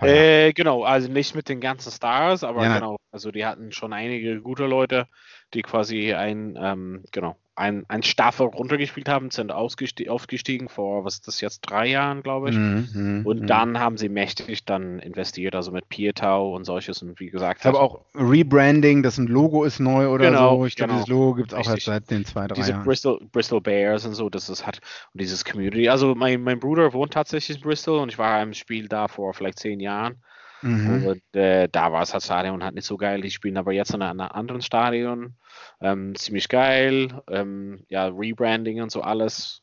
Äh, 0.00 0.52
genau, 0.52 0.84
also 0.84 1.08
nicht 1.08 1.34
mit 1.34 1.48
den 1.48 1.60
ganzen 1.60 1.92
Stars, 1.92 2.42
aber 2.42 2.64
Ja, 2.64 2.74
genau, 2.74 2.98
also 3.12 3.30
die 3.30 3.46
hatten 3.46 3.70
schon 3.72 3.92
einige 3.92 4.40
gute 4.40 4.66
Leute, 4.66 5.06
die 5.54 5.62
quasi 5.62 6.12
ein, 6.12 6.58
ähm, 6.60 7.04
genau, 7.12 7.36
ein, 7.56 7.84
ein 7.88 8.02
Staffel 8.02 8.46
runtergespielt 8.46 9.08
haben, 9.08 9.30
sind 9.30 9.52
aufgestiegen 9.52 10.68
vor, 10.68 11.04
was 11.04 11.14
ist 11.14 11.28
das 11.28 11.40
jetzt, 11.40 11.60
drei 11.60 11.86
Jahren, 11.86 12.22
glaube 12.22 12.50
ich. 12.50 12.56
Mhm, 12.56 12.88
mhm, 12.92 13.26
Und 13.26 13.42
mhm. 13.42 13.46
dann 13.46 13.78
haben 13.78 13.96
sie 13.96 14.08
mächtig 14.08 14.64
dann 14.64 14.98
investiert, 14.98 15.54
also 15.54 15.70
mit 15.70 15.88
Pietau 15.88 16.54
und 16.54 16.64
solches 16.64 17.02
und 17.02 17.18
wie 17.20 17.30
gesagt, 17.30 17.60
Ich 17.60 17.66
habe 17.66 17.78
halt 17.78 17.90
auch 17.90 18.00
Rebranding, 18.14 19.02
das 19.02 19.18
ein 19.18 19.28
Logo 19.28 19.64
ist 19.64 19.78
neu 19.78 20.08
oder 20.08 20.30
Genau, 20.30 20.58
so. 20.58 20.66
Ich 20.66 20.74
glaube, 20.74 20.92
genau. 20.92 21.02
dieses 21.04 21.08
Logo 21.08 21.34
gibt 21.34 21.52
es 21.52 21.58
auch 21.58 21.70
erst 21.70 21.84
seit 21.84 22.10
den 22.10 22.24
zwei, 22.24 22.48
drei 22.48 22.54
diese 22.54 22.72
Jahren. 22.72 22.84
Bristol, 22.84 23.20
Bristol 23.30 23.60
Bears 23.60 24.04
und 24.04 24.14
so, 24.14 24.28
das 24.28 24.48
ist 24.48 24.66
hat 24.66 24.80
und 25.12 25.20
dieses 25.20 25.44
Community. 25.44 25.88
Also 25.88 26.14
mein, 26.14 26.42
mein 26.42 26.58
Bruder 26.58 26.92
wohnt 26.92 27.12
tatsächlich 27.12 27.58
in 27.58 27.62
Bristol 27.62 28.00
und 28.00 28.08
ich 28.10 28.18
war 28.18 28.42
im 28.42 28.52
Spiel 28.54 28.88
da 28.88 29.06
vor 29.06 29.32
vielleicht 29.32 29.60
zehn 29.60 29.78
Jahren. 29.80 30.16
Mhm. 30.64 31.04
Und 31.04 31.36
äh, 31.36 31.68
da 31.70 31.92
war 31.92 32.02
es 32.02 32.12
halt 32.14 32.22
Stadion 32.24 32.64
halt 32.64 32.74
nicht 32.74 32.86
so 32.86 32.96
geil. 32.96 33.20
Die 33.20 33.30
spielen 33.30 33.58
aber 33.58 33.72
jetzt 33.72 33.94
in 33.94 34.02
einem 34.02 34.20
anderen 34.20 34.62
Stadion. 34.62 35.36
Ähm, 35.80 36.14
ziemlich 36.16 36.48
geil. 36.48 37.22
Ähm, 37.28 37.84
ja, 37.88 38.06
Rebranding 38.08 38.82
und 38.82 38.90
so 38.90 39.02
alles. 39.02 39.62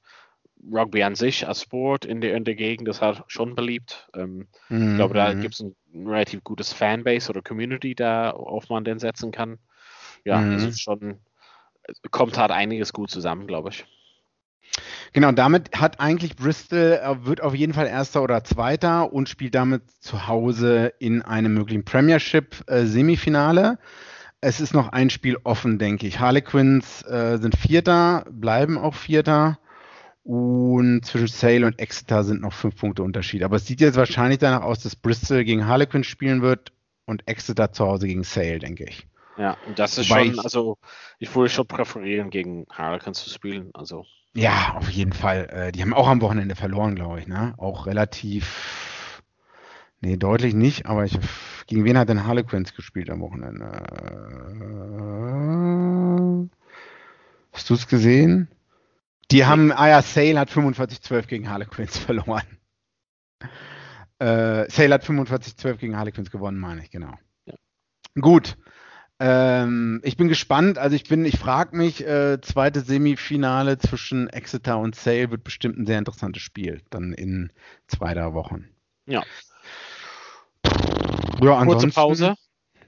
Rugby 0.71 1.03
an 1.03 1.15
sich 1.15 1.47
als 1.47 1.63
Sport 1.63 2.05
in 2.05 2.21
der, 2.21 2.35
in 2.35 2.43
der 2.45 2.55
Gegend 2.55 2.87
ist 2.87 3.01
halt 3.01 3.23
schon 3.27 3.55
beliebt. 3.55 4.09
Ähm, 4.15 4.47
Mhm. 4.69 4.87
Ich 4.89 4.95
glaube, 4.95 5.15
da 5.15 5.33
mhm. 5.33 5.39
gibt 5.41 5.55
es 5.55 5.61
ein 5.61 5.75
relativ 6.07 6.43
gutes 6.43 6.73
Fanbase 6.73 7.29
oder 7.31 7.41
Community, 7.41 7.95
da 7.95 8.31
auf 8.31 8.69
man 8.69 8.83
den 8.83 8.99
setzen 8.99 9.31
kann. 9.31 9.59
Ja, 10.25 10.41
Mhm. 10.41 10.53
es 10.53 10.65
ist 10.65 10.81
schon, 10.81 11.19
es 11.83 12.01
kommt 12.11 12.37
halt 12.37 12.51
einiges 12.51 12.93
gut 12.93 13.11
zusammen, 13.11 13.47
glaube 13.47 13.69
ich. 13.69 13.85
Genau, 15.13 15.31
damit 15.31 15.77
hat 15.77 15.99
eigentlich 15.99 16.35
Bristol, 16.35 16.99
äh, 17.03 17.25
wird 17.25 17.41
auf 17.41 17.53
jeden 17.53 17.73
Fall 17.73 17.87
Erster 17.87 18.23
oder 18.23 18.43
Zweiter 18.43 19.11
und 19.11 19.27
spielt 19.27 19.55
damit 19.55 19.83
zu 19.99 20.27
Hause 20.27 20.93
in 20.99 21.21
einem 21.21 21.53
möglichen 21.53 21.83
Premiership-Semifinale. 21.83 23.77
Es 24.39 24.59
ist 24.59 24.73
noch 24.73 24.89
ein 24.89 25.09
Spiel 25.09 25.37
offen, 25.43 25.77
denke 25.77 26.07
ich. 26.07 26.19
Harlequins 26.19 27.03
äh, 27.03 27.37
sind 27.37 27.57
Vierter, 27.57 28.25
bleiben 28.31 28.77
auch 28.77 28.95
Vierter. 28.95 29.59
Und 30.23 31.03
zwischen 31.03 31.27
Sale 31.27 31.65
und 31.65 31.79
Exeter 31.79 32.23
sind 32.23 32.41
noch 32.41 32.53
fünf 32.53 32.75
Punkte 32.75 33.03
Unterschied. 33.03 33.43
Aber 33.43 33.57
es 33.57 33.65
sieht 33.65 33.81
jetzt 33.81 33.97
wahrscheinlich 33.97 34.39
danach 34.39 34.61
aus, 34.61 34.79
dass 34.79 34.95
Bristol 34.95 35.43
gegen 35.43 35.67
Harlequins 35.67 36.07
spielen 36.07 36.41
wird 36.41 36.71
und 37.05 37.27
Exeter 37.27 37.71
zu 37.71 37.85
Hause 37.85 38.07
gegen 38.07 38.23
Sale, 38.23 38.59
denke 38.59 38.85
ich. 38.85 39.07
Ja, 39.37 39.53
und 39.65 39.79
das 39.79 39.97
ist 39.97 40.09
Wobei 40.09 40.25
schon, 40.25 40.33
ich- 40.33 40.39
also 40.43 40.77
ich 41.19 41.33
würde 41.35 41.49
schon 41.49 41.67
präferieren, 41.67 42.29
gegen 42.29 42.65
Harlequins 42.71 43.23
zu 43.23 43.29
spielen. 43.29 43.71
Also, 43.73 44.05
Ja, 44.33 44.75
auf 44.75 44.89
jeden 44.89 45.13
Fall. 45.13 45.47
Äh, 45.49 45.71
die 45.71 45.81
haben 45.81 45.93
auch 45.93 46.07
am 46.07 46.21
Wochenende 46.21 46.55
verloren, 46.55 46.95
glaube 46.95 47.19
ich, 47.19 47.27
ne? 47.27 47.53
Auch 47.57 47.85
relativ. 47.85 49.21
Nee, 50.01 50.17
deutlich 50.17 50.53
nicht, 50.53 50.85
aber 50.85 51.05
ich. 51.05 51.17
Gegen 51.67 51.85
wen 51.85 51.97
hat 51.97 52.09
denn 52.09 52.25
Harlequins 52.25 52.73
gespielt 52.73 53.09
am 53.09 53.21
Wochenende? 53.21 53.65
Äh, 56.47 56.57
Hast 57.53 57.69
du 57.69 57.73
es 57.73 57.87
gesehen? 57.87 58.47
Die 59.31 59.45
haben, 59.45 59.71
ah 59.71 59.87
ja, 59.87 60.01
Sale 60.01 60.39
hat 60.39 60.49
45-12 60.49 61.27
gegen 61.27 61.49
Harlequins 61.49 61.97
verloren. 61.99 62.43
Äh, 64.19 64.69
Sale 64.69 64.93
hat 64.93 65.03
45-12 65.03 65.77
gegen 65.79 65.97
Harlequins 65.97 66.31
gewonnen, 66.31 66.59
meine 66.59 66.83
ich, 66.83 66.91
genau. 66.91 67.13
Ja. 67.45 67.53
Gut. 68.19 68.57
Ähm, 69.23 70.01
ich 70.03 70.17
bin 70.17 70.29
gespannt. 70.29 70.79
Also 70.79 70.95
ich 70.95 71.03
bin, 71.03 71.25
ich 71.25 71.37
frage 71.37 71.77
mich, 71.77 72.03
äh, 72.03 72.41
zweite 72.41 72.81
Semifinale 72.81 73.77
zwischen 73.77 74.27
Exeter 74.29 74.79
und 74.79 74.95
Sale 74.95 75.29
wird 75.29 75.43
bestimmt 75.43 75.77
ein 75.77 75.85
sehr 75.85 75.99
interessantes 75.99 76.41
Spiel. 76.41 76.81
Dann 76.89 77.13
in 77.13 77.51
zwei, 77.85 78.15
drei 78.15 78.33
Wochen. 78.33 78.69
Ja. 79.05 79.21
Ja, 81.39 81.63
kurze 81.65 81.89
Pause 81.89 82.35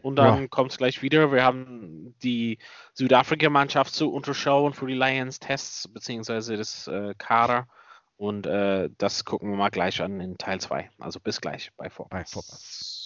und 0.02 0.16
dann 0.16 0.42
ja. 0.42 0.48
kommt 0.48 0.72
es 0.72 0.78
gleich 0.78 1.04
wieder. 1.04 1.32
Wir 1.32 1.44
haben 1.44 2.16
die 2.24 2.58
Südafrika-Mannschaft 2.94 3.94
zu 3.94 4.12
unterschauen 4.12 4.74
für 4.74 4.88
die 4.88 4.96
Lions-Tests, 4.96 5.88
beziehungsweise 5.88 6.58
das 6.58 6.88
äh, 6.88 7.14
Kader. 7.18 7.68
Und 8.18 8.48
äh, 8.48 8.90
das 8.98 9.24
gucken 9.24 9.52
wir 9.52 9.58
mal 9.58 9.70
gleich 9.70 10.02
an 10.02 10.20
in 10.20 10.38
Teil 10.40 10.60
2. 10.60 10.90
Also 11.00 11.20
bis 11.20 11.42
gleich 11.42 11.72
bei 11.78 11.90
Bei 12.10 12.26
Vorpass. 12.26 13.06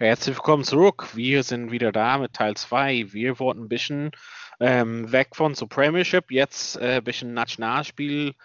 Herzlich 0.00 0.36
willkommen 0.36 0.62
zurück. 0.62 1.08
Wir 1.16 1.42
sind 1.42 1.72
wieder 1.72 1.90
da 1.90 2.18
mit 2.18 2.32
Teil 2.32 2.56
2. 2.56 3.12
Wir 3.12 3.40
wollten 3.40 3.64
ein 3.64 3.68
bisschen 3.68 4.12
ähm, 4.60 5.10
weg 5.10 5.34
von 5.34 5.56
zur 5.56 5.68
Premiership, 5.68 6.30
jetzt 6.30 6.76
äh, 6.76 6.98
ein 6.98 7.02
bisschen 7.04 7.34
Nationalspiel 7.34 8.36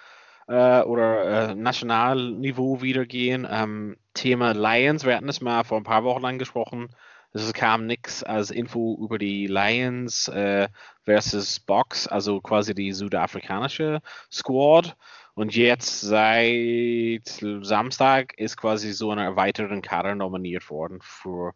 äh, 0.47 0.81
oder 0.81 1.51
äh, 1.51 1.53
Nationalniveau 1.55 2.81
wieder 2.81 3.05
gehen. 3.05 3.47
Ähm, 3.47 3.97
Thema 4.15 4.53
Lions, 4.53 5.05
wir 5.05 5.15
hatten 5.15 5.29
es 5.29 5.41
mal 5.41 5.63
vor 5.63 5.77
ein 5.77 5.83
paar 5.83 6.03
Wochen 6.03 6.25
angesprochen. 6.25 6.89
Es 7.33 7.53
kam 7.53 7.85
nichts 7.85 8.23
als 8.23 8.49
Info 8.49 8.97
über 8.99 9.19
die 9.19 9.45
Lions, 9.45 10.29
äh, 10.29 10.69
versus 11.03 11.59
Box, 11.59 12.07
also 12.07 12.41
quasi 12.41 12.73
die 12.73 12.93
südafrikanische 12.93 14.01
Squad. 14.31 14.95
Und 15.35 15.55
jetzt 15.55 16.01
seit 16.01 17.23
Samstag 17.61 18.37
ist 18.37 18.57
quasi 18.57 18.93
so 18.93 19.11
eine 19.11 19.23
erweiterte 19.23 19.81
Kader 19.81 20.15
nominiert 20.15 20.69
worden 20.69 20.99
für, 21.01 21.53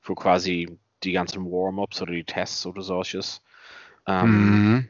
für 0.00 0.14
quasi 0.14 0.78
die 1.02 1.12
ganzen 1.12 1.44
Warm-ups 1.46 2.02
oder 2.02 2.12
die 2.12 2.24
Tests 2.24 2.66
oder 2.66 2.82
solches. 2.82 3.42
Ähm, 4.06 4.58
Mhm. 4.58 4.88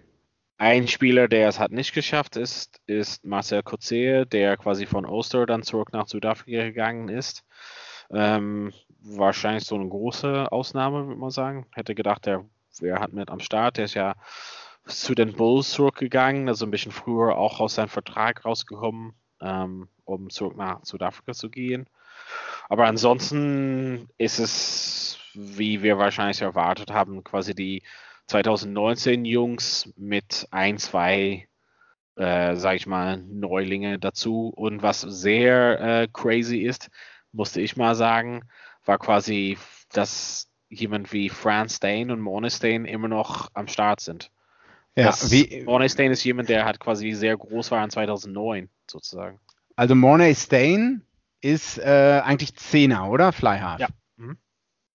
ein 0.58 0.88
Spieler, 0.88 1.28
der 1.28 1.48
es 1.48 1.58
hat 1.60 1.72
nicht 1.72 1.94
geschafft 1.94 2.36
ist, 2.36 2.80
ist 2.86 3.24
Marcel 3.24 3.62
Kotze, 3.62 4.26
der 4.26 4.56
quasi 4.56 4.86
von 4.86 5.06
Ulster 5.06 5.46
dann 5.46 5.62
zurück 5.62 5.92
nach 5.92 6.08
Südafrika 6.08 6.64
gegangen 6.64 7.08
ist. 7.08 7.44
Ähm, 8.10 8.72
wahrscheinlich 9.00 9.64
so 9.64 9.76
eine 9.76 9.88
große 9.88 10.50
Ausnahme, 10.52 11.06
würde 11.08 11.20
man 11.20 11.30
sagen. 11.30 11.66
Hätte 11.74 11.94
gedacht, 11.94 12.26
der 12.26 12.44
wäre 12.80 13.00
halt 13.00 13.12
mit 13.12 13.30
am 13.30 13.40
Start. 13.40 13.78
Der 13.78 13.86
ist 13.86 13.94
ja 13.94 14.14
zu 14.86 15.14
den 15.14 15.32
Bulls 15.32 15.70
zurückgegangen, 15.70 16.48
also 16.48 16.64
ein 16.64 16.70
bisschen 16.70 16.92
früher 16.92 17.36
auch 17.36 17.60
aus 17.60 17.74
seinem 17.74 17.88
Vertrag 17.88 18.44
rausgekommen, 18.44 19.14
ähm, 19.40 19.88
um 20.04 20.30
zurück 20.30 20.56
nach 20.56 20.84
Südafrika 20.84 21.32
zu 21.32 21.50
gehen. 21.50 21.88
Aber 22.68 22.86
ansonsten 22.86 24.08
ist 24.16 24.38
es, 24.38 25.18
wie 25.34 25.82
wir 25.82 25.98
wahrscheinlich 25.98 26.40
erwartet 26.40 26.90
haben, 26.90 27.22
quasi 27.24 27.54
die 27.54 27.82
2019 28.28 29.24
Jungs 29.24 29.92
mit 29.96 30.48
ein, 30.50 30.78
zwei, 30.78 31.48
äh, 32.16 32.56
sag 32.56 32.76
ich 32.76 32.86
mal, 32.86 33.18
Neulinge 33.18 33.98
dazu. 33.98 34.48
Und 34.48 34.82
was 34.82 35.00
sehr 35.02 35.80
äh, 35.80 36.08
crazy 36.12 36.58
ist, 36.58 36.90
musste 37.32 37.60
ich 37.60 37.76
mal 37.76 37.94
sagen, 37.94 38.42
war 38.84 38.98
quasi, 38.98 39.58
dass 39.92 40.50
jemand 40.68 41.12
wie 41.12 41.28
Franz 41.28 41.76
Stain 41.76 42.10
und 42.10 42.20
Morne 42.20 42.50
Stain 42.50 42.84
immer 42.84 43.08
noch 43.08 43.48
am 43.54 43.68
Start 43.68 44.00
sind. 44.00 44.30
Ja, 44.96 45.06
das, 45.06 45.30
wie, 45.30 45.62
Morne 45.64 45.88
Stain 45.88 46.10
ist 46.10 46.24
jemand, 46.24 46.48
der 46.48 46.64
halt 46.64 46.80
quasi 46.80 47.12
sehr 47.12 47.36
groß 47.36 47.70
war 47.70 47.84
in 47.84 47.90
2009, 47.90 48.70
sozusagen. 48.90 49.38
also 49.76 49.94
Mornay 49.94 50.34
Stain 50.34 51.02
ist 51.42 51.78
äh, 51.78 52.22
eigentlich 52.24 52.56
Zehner, 52.56 53.08
oder? 53.10 53.32
Fly 53.32 53.58
Half. 53.58 53.80
Ja. 53.80 53.88
Mhm. 54.16 54.38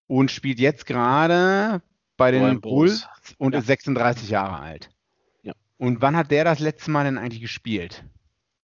Und 0.06 0.30
spielt 0.30 0.58
jetzt 0.58 0.86
gerade 0.86 1.82
bei 2.16 2.30
den 2.30 2.60
Bulls, 2.60 3.02
Bulls. 3.02 3.34
und 3.38 3.52
Ja. 3.52 3.60
ist 3.60 3.66
36 3.66 4.30
Jahre 4.30 4.58
alt. 4.60 4.90
Ja. 5.42 5.52
Und 5.76 6.00
wann 6.00 6.16
hat 6.16 6.30
der 6.30 6.44
das 6.44 6.58
letzte 6.60 6.90
Mal 6.90 7.04
denn 7.04 7.18
eigentlich 7.18 7.42
gespielt? 7.42 8.02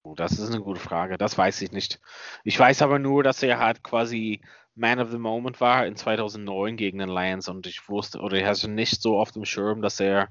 Oh, 0.03 0.15
das 0.15 0.39
ist 0.39 0.50
eine 0.50 0.62
gute 0.62 0.79
Frage. 0.79 1.17
Das 1.17 1.38
weiß 1.38 1.62
ich 1.62 1.72
nicht. 1.74 2.00
Ich 2.46 2.57
weiß 2.57 2.81
aber 2.81 3.00
nur, 3.00 3.24
dass 3.24 3.43
er 3.43 3.60
halt 3.60 3.84
quasi 3.84 4.39
Man 4.75 5.00
of 5.01 5.12
the 5.12 5.17
Moment 5.17 5.60
war 5.60 5.86
in 5.86 5.98
2009 5.98 6.77
gegen 6.77 7.00
den 7.00 7.10
Lions 7.10 7.50
und 7.50 7.67
ich 7.67 7.89
wusste, 7.89 8.19
oder 8.19 8.38
ich 8.38 8.46
hatte 8.46 8.69
nicht 8.69 9.01
so 9.01 9.19
auf 9.19 9.31
dem 9.34 9.43
Schirm, 9.43 9.81
dass 9.81 10.00
er 10.00 10.29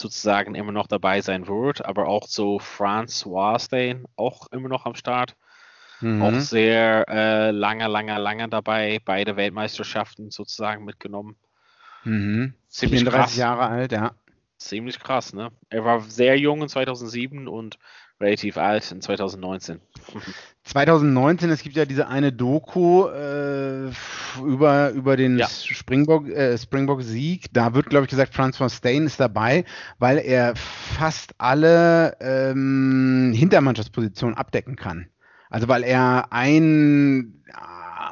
sozusagen 0.00 0.54
immer 0.54 0.72
noch 0.72 0.86
dabei 0.86 1.20
sein 1.20 1.48
wird, 1.48 1.84
aber 1.84 2.06
auch 2.06 2.26
so 2.26 2.58
François 2.58 3.58
Stain 3.58 4.04
auch 4.16 4.46
immer 4.52 4.68
noch 4.68 4.86
am 4.86 4.94
Start. 4.94 5.36
Mhm. 6.00 6.22
Auch 6.22 6.34
sehr 6.40 7.08
äh, 7.08 7.50
lange, 7.50 7.88
lange, 7.88 8.16
lange 8.18 8.48
dabei, 8.48 9.00
beide 9.04 9.36
Weltmeisterschaften 9.36 10.30
sozusagen 10.30 10.84
mitgenommen. 10.84 11.36
Mhm. 12.04 12.54
Ziemlich 12.68 13.00
34 13.00 13.12
krass. 13.12 13.36
Jahre 13.36 13.66
alt, 13.66 13.92
ja. 13.92 14.14
Ziemlich 14.58 14.98
krass, 15.00 15.32
ne? 15.32 15.50
Er 15.70 15.84
war 15.84 16.00
sehr 16.00 16.38
jung 16.38 16.62
in 16.62 16.68
2007 16.68 17.48
und 17.48 17.78
relativ 18.20 18.56
alt 18.56 18.90
in 18.92 19.00
2019. 19.00 19.80
2019, 20.64 21.50
es 21.50 21.62
gibt 21.62 21.76
ja 21.76 21.84
diese 21.84 22.08
eine 22.08 22.32
Doku 22.32 23.06
äh, 23.06 23.90
über, 24.44 24.90
über 24.90 25.16
den 25.16 25.38
Ja. 25.38 25.48
Springbok, 25.48 26.28
äh, 26.28 26.58
Springbok-Sieg. 26.58 27.46
Da 27.52 27.74
wird, 27.74 27.88
glaube 27.90 28.04
ich, 28.04 28.10
gesagt, 28.10 28.34
Francois 28.34 28.68
Stain 28.70 29.06
ist 29.06 29.18
dabei, 29.20 29.64
weil 29.98 30.18
er 30.18 30.54
fast 30.56 31.34
alle 31.38 32.16
ähm, 32.20 33.32
Hintermannschaftspositionen 33.34 34.36
abdecken 34.36 34.76
kann. 34.76 35.08
Also 35.50 35.68
weil 35.68 35.82
er 35.82 36.26
ein, 36.32 37.42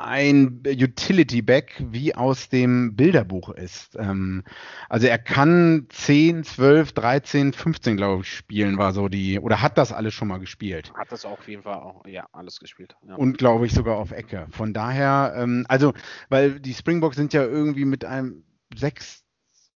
ein 0.06 0.62
Utility-Back 0.66 1.84
wie 1.90 2.14
aus 2.14 2.48
dem 2.48 2.96
Bilderbuch 2.96 3.50
ist. 3.50 3.96
Ähm, 3.98 4.44
also 4.88 5.06
er 5.06 5.19
kann 5.19 5.86
10, 5.90 6.45
12, 6.45 6.92
13, 6.92 7.52
15, 7.52 7.97
glaube 7.97 8.23
ich, 8.23 8.32
spielen, 8.32 8.78
war 8.78 8.92
so 8.92 9.08
die, 9.08 9.38
oder 9.38 9.62
hat 9.62 9.76
das 9.78 9.92
alles 9.92 10.14
schon 10.14 10.28
mal 10.28 10.38
gespielt. 10.38 10.92
Hat 10.95 11.12
das 11.12 11.25
auf 11.25 11.47
jeden 11.49 11.62
Fall 11.62 11.76
auch, 11.76 12.06
ja, 12.06 12.26
alles 12.32 12.60
gespielt. 12.60 12.97
Ja. 13.06 13.16
Und 13.16 13.38
glaube 13.38 13.66
ich 13.66 13.73
sogar 13.73 13.97
auf 13.97 14.12
Ecke. 14.12 14.47
Von 14.50 14.73
daher, 14.73 15.34
ähm, 15.36 15.66
also, 15.69 15.92
weil 16.28 16.60
die 16.60 16.75
Springboks 16.75 17.16
sind 17.16 17.32
ja 17.32 17.45
irgendwie 17.45 17.84
mit 17.84 18.04
einem 18.04 18.45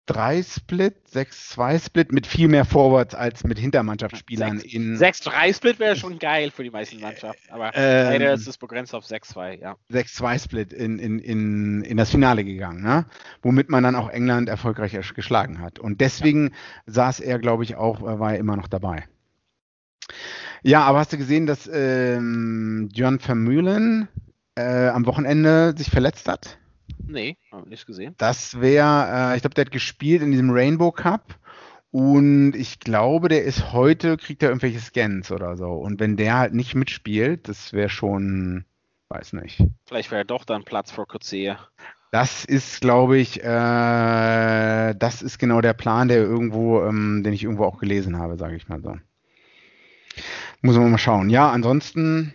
6-3-Split, 0.08 0.94
6-2-Split 1.12 2.12
mit 2.12 2.26
viel 2.26 2.48
mehr 2.48 2.64
Forwards 2.64 3.14
als 3.14 3.44
mit 3.44 3.58
Hintermannschaftsspielern 3.58 4.58
Sechs- 4.58 4.74
in 4.74 4.96
6-3-Split 4.96 5.78
wäre 5.78 5.96
schon 5.96 6.18
geil 6.18 6.50
für 6.50 6.64
die 6.64 6.70
meisten 6.70 7.00
Mannschaften, 7.00 7.52
aber 7.52 7.70
Ähm, 7.74 8.04
leider 8.04 8.32
ist 8.32 8.46
es 8.46 8.58
begrenzt 8.58 8.94
auf 8.94 9.04
6-2, 9.04 9.60
ja. 9.60 9.76
6-2-Split 9.92 10.72
in, 10.72 10.98
in, 10.98 11.18
in, 11.18 11.82
in 11.82 11.96
das 11.96 12.10
Finale 12.10 12.44
gegangen, 12.44 12.82
ne? 12.82 13.06
womit 13.42 13.68
man 13.70 13.82
dann 13.84 13.94
auch 13.94 14.08
England 14.08 14.48
erfolgreich 14.48 14.96
geschlagen 15.14 15.60
hat. 15.60 15.78
Und 15.78 16.00
deswegen 16.00 16.52
saß 16.86 17.20
er, 17.20 17.38
glaube 17.38 17.64
ich, 17.64 17.76
auch, 17.76 18.00
äh, 18.00 18.18
war 18.18 18.32
er 18.32 18.38
immer 18.38 18.56
noch 18.56 18.68
dabei. 18.68 19.04
Ja, 20.62 20.82
aber 20.82 20.98
hast 20.98 21.12
du 21.12 21.18
gesehen, 21.18 21.46
dass 21.46 21.70
ähm, 21.72 22.88
John 22.92 23.18
Vermeulen 23.18 24.08
äh, 24.56 24.88
am 24.88 25.06
Wochenende 25.06 25.74
sich 25.76 25.90
verletzt 25.90 26.28
hat? 26.28 26.58
Nee, 27.06 27.36
hab 27.52 27.64
ich 27.64 27.70
nicht 27.70 27.86
gesehen. 27.86 28.14
Das 28.18 28.60
wäre, 28.60 29.32
äh, 29.32 29.36
ich 29.36 29.42
glaube, 29.42 29.54
der 29.54 29.66
hat 29.66 29.72
gespielt 29.72 30.22
in 30.22 30.30
diesem 30.30 30.50
Rainbow 30.50 30.92
Cup 30.92 31.38
und 31.92 32.54
ich 32.54 32.78
glaube, 32.78 33.28
der 33.28 33.42
ist 33.44 33.72
heute, 33.72 34.16
kriegt 34.16 34.42
er 34.42 34.50
irgendwelche 34.50 34.80
Scans 34.80 35.32
oder 35.32 35.56
so. 35.56 35.72
Und 35.72 35.98
wenn 35.98 36.16
der 36.16 36.38
halt 36.38 36.54
nicht 36.54 36.74
mitspielt, 36.74 37.48
das 37.48 37.72
wäre 37.72 37.88
schon, 37.88 38.64
weiß 39.08 39.32
nicht. 39.32 39.64
Vielleicht 39.86 40.10
wäre 40.12 40.24
doch 40.24 40.44
dann 40.44 40.64
Platz 40.64 40.92
für 40.92 41.06
Kutze. 41.06 41.56
Das 42.12 42.44
ist, 42.44 42.80
glaube 42.80 43.18
ich, 43.18 43.42
äh, 43.42 44.94
das 44.94 45.22
ist 45.22 45.38
genau 45.38 45.60
der 45.60 45.74
Plan, 45.74 46.08
der 46.08 46.18
irgendwo, 46.18 46.82
ähm, 46.82 47.22
den 47.24 47.32
ich 47.32 47.44
irgendwo 47.44 47.64
auch 47.64 47.78
gelesen 47.78 48.18
habe, 48.18 48.36
sage 48.36 48.56
ich 48.56 48.68
mal 48.68 48.80
so. 48.80 48.96
Muss 50.62 50.76
man 50.76 50.90
mal 50.90 50.98
schauen. 50.98 51.30
Ja, 51.30 51.50
ansonsten, 51.50 52.34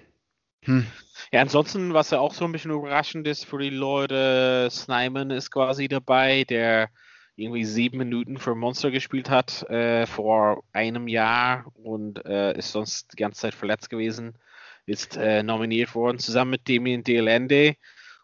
hm, 0.65 0.86
Ja, 1.32 1.41
ansonsten, 1.41 1.93
was 1.93 2.12
ja 2.12 2.19
auch 2.19 2.34
so 2.34 2.45
ein 2.45 2.51
bisschen 2.51 2.71
überraschend 2.71 3.28
ist 3.28 3.45
für 3.45 3.60
die 3.60 3.69
Leute, 3.69 4.67
Snyman 4.71 5.32
ist 5.32 5.51
quasi 5.51 5.88
dabei, 5.88 6.43
der 6.43 6.89
irgendwie 7.36 7.65
sieben 7.65 7.97
Minuten 7.97 8.38
für 8.38 8.56
Monster 8.56 8.91
gespielt 8.91 9.30
hat 9.30 9.63
äh, 9.69 10.06
vor 10.06 10.63
einem 10.71 11.08
Jahr 11.08 11.65
und 11.73 12.25
äh, 12.25 12.58
ist 12.58 12.71
sonst 12.71 13.13
die 13.13 13.17
ganze 13.17 13.41
Zeit 13.41 13.54
verletzt 13.56 13.89
gewesen, 13.89 14.38
ist 14.86 15.17
äh, 15.17 15.43
nominiert 15.43 15.95
worden, 15.95 16.19
zusammen 16.19 16.51
mit 16.51 16.69
Damien 16.69 17.04
Delende. 17.04 17.75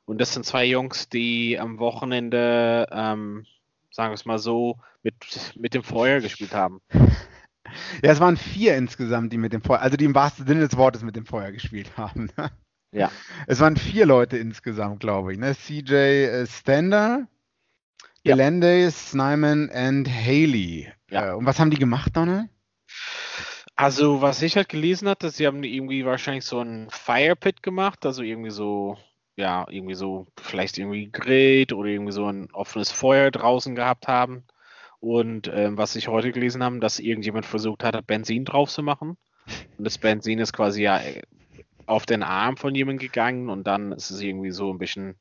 Und 0.06 0.20
das 0.20 0.34
sind 0.34 0.46
zwei 0.46 0.66
Jungs, 0.66 1.10
die 1.10 1.60
am 1.60 1.80
Wochenende, 1.80 2.88
ähm, 2.92 3.46
sagen 3.92 4.12
wir 4.12 4.16
es 4.16 4.26
mal 4.26 4.40
so, 4.40 4.78
mit, 5.04 5.16
mit 5.56 5.74
dem 5.74 5.84
Feuer 5.84 6.20
gespielt 6.22 6.54
haben. 6.54 6.82
Ja, 8.04 8.12
es 8.12 8.20
waren 8.20 8.38
vier 8.38 8.76
insgesamt, 8.76 9.32
die 9.34 9.38
mit 9.38 9.54
dem 9.54 9.62
Feuer, 9.62 9.80
also 9.80 9.98
die 9.98 10.06
im 10.06 10.16
wahrsten 10.16 10.48
Sinne 10.48 10.62
des 10.68 10.78
Wortes 10.78 11.04
mit 11.04 11.16
dem 11.16 11.26
Feuer 11.26 11.52
gespielt 11.52 11.98
haben. 11.98 12.30
Ja. 12.94 13.10
Es 13.48 13.60
waren 13.62 13.78
vier 13.78 14.06
Leute 14.06 14.38
insgesamt, 14.38 15.00
glaube 15.00 15.32
ich. 15.34 15.40
Ne? 15.40 15.56
CJ 15.56 15.94
äh, 15.94 16.46
Stander, 16.46 17.28
Ja. 18.24 18.36
Delende, 18.36 18.92
Snyman 18.92 19.70
und 19.70 20.10
Haley. 20.10 20.92
Ja. 21.10 21.32
Äh, 21.32 21.36
und 21.36 21.46
was 21.46 21.60
haben 21.60 21.72
die 21.72 21.78
gemacht, 21.78 22.16
Donald? 22.18 22.50
Also, 23.76 24.22
was 24.22 24.42
ich 24.42 24.58
halt 24.58 24.70
gelesen 24.70 25.08
hatte, 25.08 25.30
sie 25.30 25.48
haben 25.48 25.64
irgendwie 25.64 26.06
wahrscheinlich 26.06 26.46
so 26.46 26.60
ein 26.62 26.90
Fire 26.92 27.36
Pit 27.36 27.64
gemacht, 27.64 28.06
also 28.06 28.22
irgendwie 28.22 28.52
so, 28.52 28.98
ja, 29.38 29.66
irgendwie 29.70 29.96
so, 29.96 30.28
vielleicht 30.40 30.78
irgendwie 30.78 31.10
grillt 31.10 31.74
oder 31.74 31.90
irgendwie 31.90 32.12
so 32.12 32.26
ein 32.26 32.52
offenes 32.52 32.92
Feuer 32.92 33.32
draußen 33.32 33.74
gehabt 33.74 34.08
haben. 34.08 34.44
Und 35.02 35.50
ähm, 35.54 35.78
was 35.78 35.96
ich 35.98 36.08
heute 36.08 36.32
gelesen 36.32 36.64
habe, 36.64 36.80
dass 36.80 37.00
irgendjemand 37.00 37.46
versucht 37.46 37.84
hat, 37.84 38.08
Benzin 38.08 38.46
drauf 38.46 38.70
zu 38.70 38.84
machen. 38.84 39.18
Und 39.78 39.84
das 39.84 39.98
Benzin 39.98 40.40
ist 40.40 40.54
quasi 40.54 40.84
ja 40.84 41.00
äh, 41.00 41.24
auf 41.88 42.06
den 42.06 42.24
Arm 42.24 42.56
von 42.56 42.74
jemandem 42.76 43.08
gegangen 43.08 43.50
und 43.50 43.66
dann 43.66 43.92
ist 43.92 44.12
es 44.12 44.22
irgendwie 44.22 44.52
so 44.52 44.72
ein 44.72 44.78
bisschen, 44.78 45.18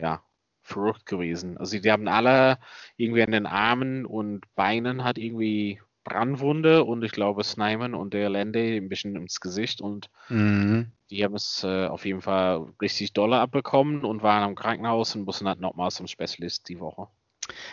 ja, 0.00 0.22
verrückt 0.62 1.06
gewesen. 1.06 1.58
Also 1.58 1.78
die 1.78 1.90
haben 1.90 2.08
alle 2.08 2.58
irgendwie 2.96 3.22
an 3.22 3.32
den 3.32 3.46
Armen 3.46 4.06
und 4.06 4.44
Beinen 4.54 5.02
hat 5.04 5.18
irgendwie 5.18 5.80
Brandwunde 6.04 6.84
und 6.84 7.02
ich 7.02 7.12
glaube 7.12 7.42
Snyman 7.44 7.94
und 7.94 8.14
der 8.14 8.30
Lende 8.30 8.76
ein 8.76 8.88
bisschen 8.88 9.16
ins 9.16 9.40
Gesicht 9.40 9.80
und 9.80 10.08
Mhm. 10.28 10.92
die 11.10 11.24
haben 11.24 11.34
es 11.34 11.64
äh, 11.64 11.86
auf 11.86 12.06
jeden 12.06 12.22
Fall 12.22 12.72
richtig 12.80 13.12
dolle 13.12 13.40
abbekommen 13.40 14.04
und 14.04 14.22
waren 14.22 14.44
am 14.44 14.54
Krankenhaus 14.54 15.16
und 15.16 15.24
mussten 15.24 15.48
halt 15.48 15.60
nochmal 15.60 15.90
zum 15.90 16.06
Specialist 16.06 16.68
die 16.68 16.78
Woche. 16.78 17.08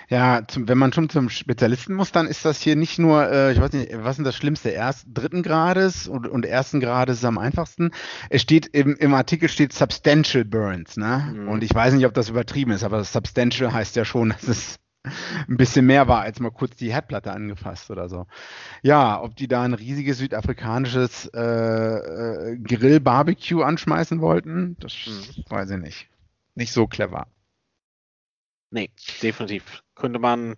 Ja, 0.10 0.42
zum, 0.48 0.68
wenn 0.68 0.78
man 0.78 0.94
schon 0.94 1.10
zum 1.10 1.30
Spezialisten 1.30 1.94
muss, 1.94 2.12
dann 2.12 2.28
ist 2.28 2.46
das 2.46 2.62
hier 2.62 2.76
nicht 2.76 3.00
nur, 3.00 3.30
äh, 3.30 3.52
ich 3.52 3.62
weiß 3.62 3.74
nicht, 3.74 3.92
was 3.94 4.12
ist 4.12 4.18
denn 4.18 4.26
das 4.26 4.36
Schlimmste? 4.36 4.70
Erst 4.70 5.08
dritten 5.14 5.44
Grades 5.44 6.08
und, 6.08 6.28
und 6.28 6.46
ersten 6.46 6.80
Grades 6.80 7.20
ist 7.20 7.26
am 7.26 7.38
einfachsten. 7.38 7.92
Es 8.30 8.42
steht 8.42 8.68
im, 8.68 8.96
im 8.96 9.14
Artikel 9.14 9.50
steht 9.50 9.74
Substantial 9.74 10.46
Burns, 10.46 10.98
ne? 10.98 11.34
Mhm. 11.36 11.48
Und 11.50 11.64
ich 11.64 11.74
weiß 11.74 11.94
nicht, 11.94 12.06
ob 12.06 12.14
das 12.14 12.30
übertrieben 12.30 12.72
ist, 12.72 12.84
aber 12.84 13.04
Substantial 13.04 13.74
heißt 13.74 13.96
ja 13.96 14.06
schon, 14.06 14.30
dass 14.42 14.48
es 14.48 14.80
ein 15.48 15.58
bisschen 15.58 15.86
mehr 15.86 16.08
war, 16.08 16.22
als 16.22 16.40
mal 16.40 16.52
kurz 16.52 16.76
die 16.76 16.92
Herdplatte 16.92 17.32
angefasst 17.32 17.90
oder 17.92 18.10
so. 18.10 18.28
Ja, 18.82 19.22
ob 19.22 19.36
die 19.36 19.48
da 19.48 19.64
ein 19.64 19.74
riesiges 19.74 20.18
südafrikanisches 20.18 21.30
äh, 21.34 21.40
äh, 21.42 22.58
Grill-Barbecue 22.58 23.64
anschmeißen 23.64 24.22
wollten, 24.22 24.76
das 24.80 24.94
mhm. 25.08 25.44
weiß 25.50 25.72
ich 25.72 25.78
nicht. 25.78 26.10
Nicht 26.56 26.74
so 26.74 26.88
clever. 26.88 27.28
Nee, 28.70 28.90
definitiv. 29.22 29.84
Könnte 29.96 30.20
man, 30.20 30.56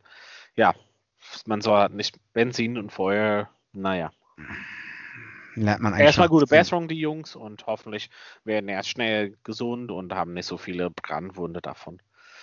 ja, 0.55 0.73
man 1.45 1.61
soll 1.61 1.77
halt 1.77 1.93
nicht 1.93 2.17
Benzin 2.33 2.77
und 2.77 2.91
Feuer, 2.91 3.49
naja. 3.73 4.11
Lernt 5.55 5.81
man 5.81 5.93
eigentlich 5.93 6.05
Erstmal 6.05 6.29
gute 6.29 6.45
Besserung, 6.45 6.87
die 6.87 6.99
Jungs, 6.99 7.35
und 7.35 7.65
hoffentlich 7.67 8.09
werden 8.43 8.69
erst 8.69 8.89
schnell 8.89 9.37
gesund 9.43 9.91
und 9.91 10.13
haben 10.13 10.33
nicht 10.33 10.45
so 10.45 10.57
viele 10.57 10.89
Brandwunde 10.89 11.61
davon. 11.61 12.01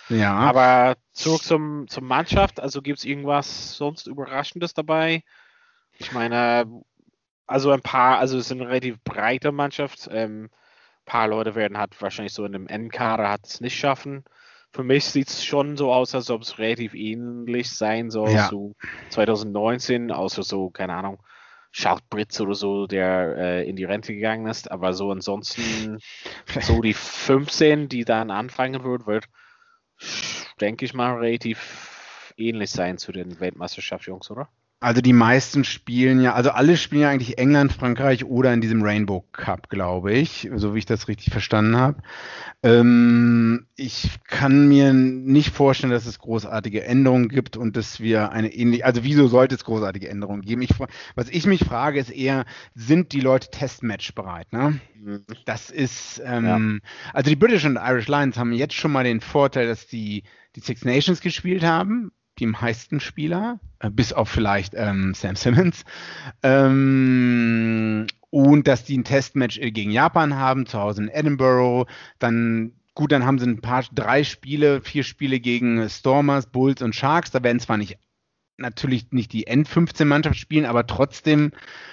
Ja. 0.09 0.35
Aber 0.35 0.95
zurück 1.11 1.43
zum, 1.43 1.87
zur 1.87 2.03
Mannschaft. 2.03 2.59
Also 2.59 2.81
gibt 2.81 2.99
es 2.99 3.05
irgendwas 3.05 3.75
sonst 3.75 4.07
Überraschendes 4.07 4.73
dabei? 4.73 5.23
Ich 5.97 6.11
meine, 6.11 6.83
also 7.45 7.71
ein 7.71 7.81
paar, 7.81 8.19
also 8.19 8.37
es 8.37 8.45
ist 8.45 8.51
eine 8.51 8.67
relativ 8.67 9.03
breite 9.03 9.51
Mannschaft. 9.51 10.07
Ähm, 10.11 10.45
ein 10.45 11.05
paar 11.05 11.27
Leute 11.27 11.55
werden 11.55 11.77
halt 11.77 11.99
wahrscheinlich 12.01 12.33
so 12.33 12.45
in 12.45 12.51
dem 12.51 12.67
Endkader 12.67 13.29
hat 13.29 13.45
es 13.45 13.61
nicht 13.61 13.77
schaffen. 13.77 14.23
Für 14.73 14.83
mich 14.83 15.05
sieht 15.05 15.29
es 15.29 15.43
schon 15.43 15.77
so 15.77 15.91
aus, 15.91 16.13
als 16.13 16.29
ob 16.29 16.41
es 16.41 16.59
relativ 16.59 16.93
ähnlich 16.93 17.69
sein 17.69 18.09
soll 18.09 18.31
ja. 18.31 18.49
zu 18.49 18.75
2019, 19.09 20.11
außer 20.11 20.43
so, 20.43 20.69
keine 20.69 20.93
Ahnung, 20.93 21.19
Charles 21.71 22.03
Britz 22.09 22.39
oder 22.39 22.53
so, 22.53 22.87
der 22.87 23.37
äh, 23.37 23.69
in 23.69 23.75
die 23.75 23.83
Rente 23.85 24.13
gegangen 24.13 24.47
ist. 24.47 24.69
Aber 24.71 24.93
so 24.93 25.11
ansonsten, 25.11 25.99
so 26.61 26.81
die 26.81 26.93
15, 26.93 27.89
die 27.89 28.05
dann 28.05 28.31
anfangen 28.31 28.83
wird, 28.83 29.07
wird 29.07 29.25
denke 30.59 30.85
ich 30.85 30.93
mal, 30.93 31.15
relativ 31.17 32.33
ähnlich 32.37 32.71
sein 32.71 32.97
zu 32.97 33.11
den 33.11 33.39
Weltmeisterschaftsjungs, 33.39 34.29
oder? 34.31 34.49
Also 34.79 35.01
die 35.01 35.13
meisten 35.13 35.63
spielen 35.63 36.21
ja, 36.21 36.35
also 36.35 36.51
alle 36.51 36.77
spielen 36.77 37.01
ja 37.01 37.09
eigentlich 37.09 37.39
England, 37.39 37.73
Frankreich 37.73 38.25
oder 38.25 38.53
in 38.53 38.61
diesem 38.61 38.83
Rainbow 38.83 39.25
Cup, 39.31 39.69
glaube 39.69 40.13
ich, 40.13 40.51
so 40.55 40.75
wie 40.75 40.79
ich 40.79 40.85
das 40.85 41.07
richtig 41.07 41.31
verstanden 41.31 41.75
habe. 41.75 42.03
Ähm, 42.61 43.65
ich 43.75 44.19
kann 44.27 44.67
mir 44.67 44.93
nicht 44.93 45.49
vorstellen, 45.49 45.91
dass 45.91 46.05
es 46.05 46.19
großartige 46.19 46.83
Änderungen 46.83 47.27
gibt 47.27 47.57
und 47.57 47.75
dass 47.75 47.99
wir 47.99 48.31
eine 48.31 48.53
ähnliche, 48.53 48.85
also 48.85 49.03
wieso 49.03 49.27
sollte 49.27 49.55
es 49.55 49.63
großartige 49.63 50.09
Änderungen 50.09 50.43
geben? 50.43 50.61
Ich, 50.61 50.69
was 51.15 51.29
ich 51.29 51.47
mich 51.47 51.63
frage, 51.63 51.99
ist 51.99 52.11
eher, 52.11 52.45
sind 52.75 53.13
die 53.13 53.21
Leute 53.21 53.49
Testmatch 53.49 54.13
bereit? 54.13 54.53
Ne? 54.53 54.79
Mhm. 54.95 55.23
Das 55.45 55.71
ist, 55.71 56.21
ähm, 56.23 56.81
ja. 56.83 56.91
also 57.13 57.31
die 57.31 57.35
British 57.35 57.65
und 57.65 57.77
Irish 57.77 58.07
Lions 58.07 58.37
haben 58.37 58.53
jetzt 58.53 58.75
schon 58.75 58.91
mal 58.91 59.03
den 59.03 59.21
Vorteil, 59.21 59.65
dass 59.65 59.87
die 59.87 60.21
die 60.55 60.59
Six 60.59 60.85
Nations 60.85 61.21
gespielt 61.21 61.63
haben, 61.63 62.11
die 62.39 62.47
meisten 62.47 62.99
Spieler, 62.99 63.59
äh, 63.79 63.89
bis 63.89 64.13
auf 64.13 64.29
vielleicht 64.29 64.73
ähm, 64.75 65.13
Sam 65.13 65.35
Simmons. 65.35 65.83
Ähm, 66.43 68.07
und 68.29 68.67
dass 68.67 68.83
die 68.83 68.97
ein 68.97 69.03
Testmatch 69.03 69.59
gegen 69.59 69.91
Japan 69.91 70.35
haben, 70.35 70.65
zu 70.65 70.79
Hause 70.79 71.03
in 71.03 71.09
Edinburgh. 71.09 71.89
Dann, 72.19 72.73
gut, 72.93 73.11
dann 73.11 73.25
haben 73.25 73.39
sie 73.39 73.47
ein 73.47 73.61
paar, 73.61 73.85
drei 73.93 74.23
Spiele, 74.23 74.81
vier 74.81 75.03
Spiele 75.03 75.39
gegen 75.39 75.87
Stormers, 75.89 76.47
Bulls 76.47 76.81
und 76.81 76.95
Sharks. 76.95 77.31
Da 77.31 77.43
werden 77.43 77.59
zwar 77.59 77.77
nicht 77.77 77.97
natürlich 78.57 79.11
nicht 79.11 79.33
die 79.33 79.47
End-15-Mannschaft 79.47 80.37
spielen, 80.37 80.65
aber 80.65 80.87
trotzdem 80.87 81.51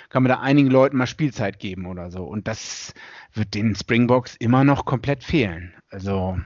kann 0.09 0.23
man 0.23 0.31
da 0.31 0.41
einigen 0.41 0.71
Leuten 0.71 0.97
mal 0.97 1.07
Spielzeit 1.07 1.59
geben 1.59 1.87
oder 1.87 2.11
so. 2.11 2.25
Und 2.25 2.49
das 2.49 2.95
wird 3.33 3.55
den 3.55 3.77
Springboks 3.77 4.37
immer 4.37 4.65
noch 4.65 4.85
komplett 4.85 5.25
fehlen. 5.25 5.75
Also 5.91 6.39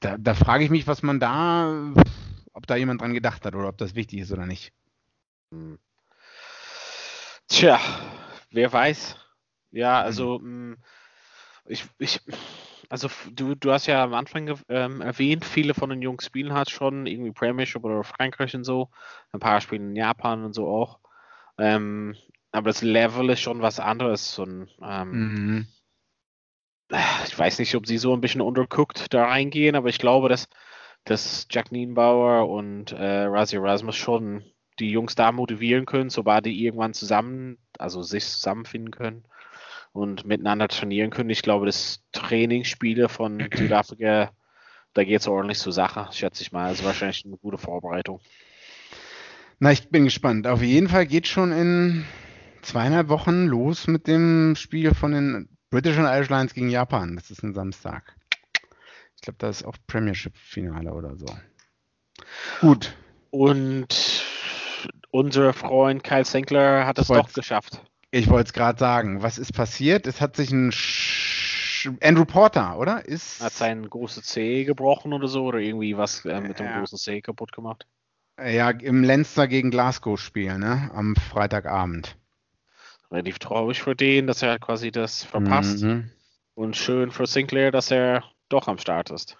da, 0.00 0.16
da 0.18 0.34
frage 0.34 0.64
ich 0.64 0.70
mich, 0.70 0.86
was 0.86 1.02
man 1.02 1.20
da 1.20 1.92
ob 2.58 2.66
da 2.66 2.74
jemand 2.74 3.00
dran 3.00 3.14
gedacht 3.14 3.46
hat 3.46 3.54
oder 3.54 3.68
ob 3.68 3.78
das 3.78 3.94
wichtig 3.94 4.18
ist 4.18 4.32
oder 4.32 4.44
nicht. 4.44 4.72
Hm. 5.52 5.78
Tja, 7.46 7.80
wer 8.50 8.72
weiß. 8.72 9.16
Ja, 9.70 10.00
also 10.00 10.40
mhm. 10.40 10.76
ich, 11.66 11.86
ich, 11.98 12.20
also 12.88 13.08
du, 13.30 13.54
du 13.54 13.70
hast 13.70 13.86
ja 13.86 14.02
am 14.02 14.12
Anfang 14.12 14.58
ähm, 14.68 15.00
erwähnt, 15.00 15.44
viele 15.44 15.72
von 15.72 15.88
den 15.88 16.02
Jungs 16.02 16.26
spielen 16.26 16.52
halt 16.52 16.68
schon 16.68 17.06
irgendwie 17.06 17.30
Premiership 17.30 17.84
oder 17.84 18.02
Frankreich 18.02 18.56
und 18.56 18.64
so. 18.64 18.90
Ein 19.30 19.38
paar 19.38 19.60
spielen 19.60 19.90
in 19.90 19.96
Japan 19.96 20.44
und 20.44 20.52
so 20.52 20.66
auch. 20.66 20.98
Ähm, 21.58 22.16
aber 22.50 22.70
das 22.70 22.82
Level 22.82 23.30
ist 23.30 23.40
schon 23.40 23.62
was 23.62 23.78
anderes. 23.78 24.36
Und, 24.36 24.68
ähm, 24.82 25.10
mhm. 25.10 25.66
Ich 27.24 27.38
weiß 27.38 27.60
nicht, 27.60 27.76
ob 27.76 27.86
sie 27.86 27.98
so 27.98 28.14
ein 28.14 28.20
bisschen 28.20 28.40
unterguckt 28.40 29.14
da 29.14 29.26
reingehen, 29.26 29.76
aber 29.76 29.90
ich 29.90 29.98
glaube, 29.98 30.28
dass 30.28 30.48
dass 31.08 31.46
Jack 31.50 31.72
Nienbauer 31.72 32.48
und 32.48 32.92
äh, 32.92 33.22
Razi 33.24 33.56
Erasmus 33.56 33.96
schon 33.96 34.44
die 34.78 34.90
Jungs 34.90 35.14
da 35.14 35.32
motivieren 35.32 35.86
können, 35.86 36.10
sobald 36.10 36.46
die 36.46 36.64
irgendwann 36.64 36.94
zusammen, 36.94 37.58
also 37.78 38.02
sich 38.02 38.24
zusammenfinden 38.24 38.90
können 38.90 39.24
und 39.92 40.26
miteinander 40.26 40.68
trainieren 40.68 41.10
können. 41.10 41.30
Ich 41.30 41.42
glaube, 41.42 41.66
das 41.66 42.04
Trainingsspiele 42.12 43.08
von 43.08 43.48
Südafrika, 43.54 44.30
da 44.94 45.04
geht 45.04 45.20
es 45.20 45.28
ordentlich 45.28 45.58
zur 45.58 45.72
Sache, 45.72 46.08
schätze 46.12 46.42
ich 46.42 46.52
mal. 46.52 46.66
Also 46.66 46.84
wahrscheinlich 46.84 47.24
eine 47.24 47.36
gute 47.36 47.58
Vorbereitung. 47.58 48.20
Na, 49.58 49.72
ich 49.72 49.88
bin 49.88 50.04
gespannt. 50.04 50.46
Auf 50.46 50.62
jeden 50.62 50.88
Fall 50.88 51.06
geht 51.06 51.26
schon 51.26 51.52
in 51.52 52.04
zweieinhalb 52.62 53.08
Wochen 53.08 53.46
los 53.46 53.86
mit 53.86 54.06
dem 54.06 54.54
Spiel 54.56 54.94
von 54.94 55.12
den 55.12 55.48
British 55.70 55.98
und 55.98 56.04
Irish 56.04 56.28
Lions 56.28 56.54
gegen 56.54 56.70
Japan. 56.70 57.16
Das 57.16 57.30
ist 57.30 57.42
ein 57.42 57.54
Samstag. 57.54 58.17
Ich 59.18 59.22
glaube, 59.22 59.38
da 59.38 59.48
ist 59.48 59.64
auch 59.64 59.76
Premiership-Finale 59.88 60.92
oder 60.92 61.16
so. 61.16 61.26
Gut. 62.60 62.94
Und 63.30 64.24
unser 65.10 65.52
Freund 65.52 66.04
Kyle 66.04 66.24
Senkler 66.24 66.86
hat 66.86 66.98
es 66.98 67.08
doch 67.08 67.32
geschafft. 67.32 67.82
Ich 68.12 68.28
wollte 68.28 68.48
es 68.48 68.52
gerade 68.52 68.78
sagen. 68.78 69.20
Was 69.22 69.38
ist 69.38 69.52
passiert? 69.52 70.06
Es 70.06 70.20
hat 70.20 70.36
sich 70.36 70.52
ein 70.52 70.70
Sch 70.70 71.90
Andrew 72.00 72.24
Porter, 72.24 72.78
oder? 72.78 73.04
Ist 73.04 73.40
hat 73.40 73.52
sein 73.52 73.88
großes 73.88 74.24
C 74.24 74.64
gebrochen 74.64 75.12
oder 75.12 75.26
so 75.26 75.44
oder 75.44 75.58
irgendwie 75.58 75.96
was 75.96 76.24
äh, 76.24 76.40
mit 76.40 76.60
dem 76.60 76.66
ja. 76.66 76.78
großen 76.78 76.98
C 76.98 77.20
kaputt 77.20 77.52
gemacht. 77.52 77.86
Ja, 78.40 78.70
im 78.70 79.02
Leinster 79.02 79.48
gegen 79.48 79.70
Glasgow 79.70 80.18
Spiel, 80.18 80.58
ne? 80.58 80.90
Am 80.94 81.16
Freitagabend. 81.16 82.16
Relativ 83.10 83.40
traurig 83.40 83.82
für 83.82 83.96
den, 83.96 84.28
dass 84.28 84.42
er 84.42 84.60
quasi 84.60 84.92
das 84.92 85.24
verpasst. 85.24 85.82
Mhm. 85.82 86.10
Und 86.54 86.76
schön 86.76 87.10
für 87.10 87.26
Sinclair, 87.26 87.72
dass 87.72 87.90
er 87.90 88.22
doch 88.48 88.68
am 88.68 88.78
Start 88.78 89.10
ist. 89.10 89.36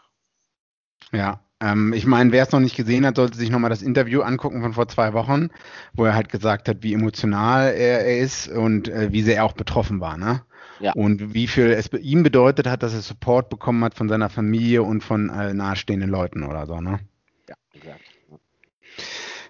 Ja, 1.13 1.41
ähm, 1.61 1.93
ich 1.93 2.07
meine, 2.07 2.33
wer 2.33 2.43
es 2.43 2.53
noch 2.53 2.61
nicht 2.61 2.77
gesehen 2.77 3.05
hat, 3.07 3.17
sollte 3.17 3.37
sich 3.37 3.51
nochmal 3.51 3.71
das 3.71 3.83
Interview 3.83 4.23
angucken 4.23 4.63
von 4.63 4.75
vor 4.75 4.89
zwei 4.89 5.13
Wochen, 5.13 5.49
wo 5.93 6.05
er 6.05 6.15
halt 6.15 6.29
gesagt 6.29 6.69
hat, 6.69 6.83
wie 6.83 6.95
emotional 6.95 7.73
er, 7.73 8.07
er 8.07 8.19
ist 8.19 8.49
und 8.49 8.89
äh, 8.89 9.13
wie 9.13 9.23
sehr 9.23 9.37
er 9.37 9.45
auch 9.45 9.55
betroffen 9.55 10.01
war, 10.01 10.17
ne? 10.17 10.43
Ja. 10.81 10.93
Und 10.93 11.35
wie 11.35 11.49
viel 11.49 11.73
es 11.73 11.93
ihm 11.93 12.23
bedeutet 12.23 12.69
hat, 12.69 12.85
dass 12.85 12.95
er 12.95 13.01
Support 13.01 13.49
bekommen 13.49 13.83
hat 13.83 13.95
von 13.95 14.09
seiner 14.09 14.29
Familie 14.29 14.85
und 14.85 15.03
von 15.03 15.29
äh, 15.29 15.53
nahestehenden 15.53 16.09
Leuten 16.09 16.45
oder 16.45 16.67
so, 16.67 16.81
ne? 16.81 17.01
Ja, 17.49 17.57
exakt. 17.73 18.03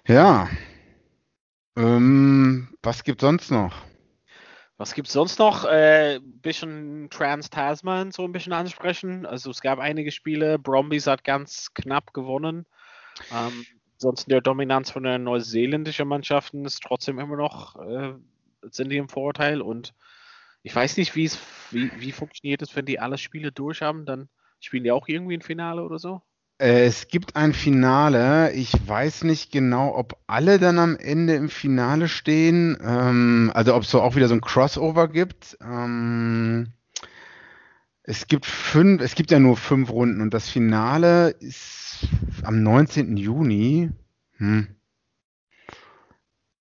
Ja. 0.07 0.49
Ähm, 1.77 2.69
was 2.81 3.03
gibt 3.03 3.21
sonst 3.21 3.51
noch? 3.51 3.88
Was 4.79 4.93
gibt 4.93 5.09
es 5.09 5.13
sonst 5.13 5.39
noch? 5.39 5.65
Äh, 5.65 6.21
bisschen 6.23 7.09
Trans-Tasman 7.09 8.13
so 8.13 8.23
ein 8.23 8.31
bisschen 8.31 8.53
ansprechen. 8.53 9.25
Also 9.25 9.51
es 9.51 9.59
gab 9.59 9.77
einige 9.77 10.09
Spiele. 10.09 10.57
Brombies 10.57 11.05
hat 11.05 11.25
ganz 11.25 11.73
knapp 11.73 12.13
gewonnen. 12.13 12.65
Ähm, 13.29 13.65
ansonsten 13.95 14.29
der 14.29 14.39
Dominanz 14.39 14.89
von 14.89 15.03
der 15.03 15.19
neuseeländischen 15.19 16.07
Mannschaften 16.07 16.63
ist 16.63 16.81
trotzdem 16.81 17.19
immer 17.19 17.35
noch, 17.35 17.75
äh, 17.75 18.13
sind 18.71 18.89
die 18.89 18.95
im 18.95 19.09
Vorteil. 19.09 19.61
Und 19.61 19.93
ich 20.63 20.73
weiß 20.73 20.95
nicht, 20.95 21.13
wie, 21.13 21.29
wie 21.71 22.13
funktioniert 22.13 22.61
es, 22.61 22.73
wenn 22.73 22.85
die 22.85 23.01
alle 23.01 23.17
Spiele 23.17 23.51
durch 23.51 23.81
haben. 23.81 24.05
Dann 24.05 24.29
spielen 24.61 24.85
die 24.85 24.91
auch 24.91 25.09
irgendwie 25.09 25.35
ein 25.35 25.41
Finale 25.41 25.83
oder 25.83 25.99
so? 25.99 26.21
Äh, 26.59 26.85
es 26.85 27.07
gibt 27.07 27.35
ein 27.35 27.53
Finale. 27.53 28.51
Ich 28.51 28.73
weiß 28.87 29.23
nicht 29.23 29.51
genau, 29.51 29.95
ob 29.95 30.17
alle 30.27 30.59
dann 30.59 30.77
am 30.77 30.97
Ende 30.97 31.35
im 31.35 31.49
Finale 31.49 32.07
stehen. 32.07 32.77
Ähm, 32.83 33.51
also 33.53 33.73
ob 33.75 33.83
es 33.83 33.91
so 33.91 34.01
auch 34.01 34.15
wieder 34.15 34.27
so 34.27 34.35
ein 34.35 34.41
Crossover 34.41 35.07
gibt. 35.07 35.57
Ähm, 35.61 36.73
es 38.03 38.27
gibt 38.27 38.45
fünf, 38.45 39.01
es 39.01 39.15
gibt 39.15 39.31
ja 39.31 39.39
nur 39.39 39.55
fünf 39.55 39.89
Runden 39.89 40.21
und 40.21 40.33
das 40.33 40.49
Finale 40.49 41.29
ist 41.29 42.07
am 42.43 42.61
19. 42.61 43.17
Juni. 43.17 43.91
Hm. 44.37 44.67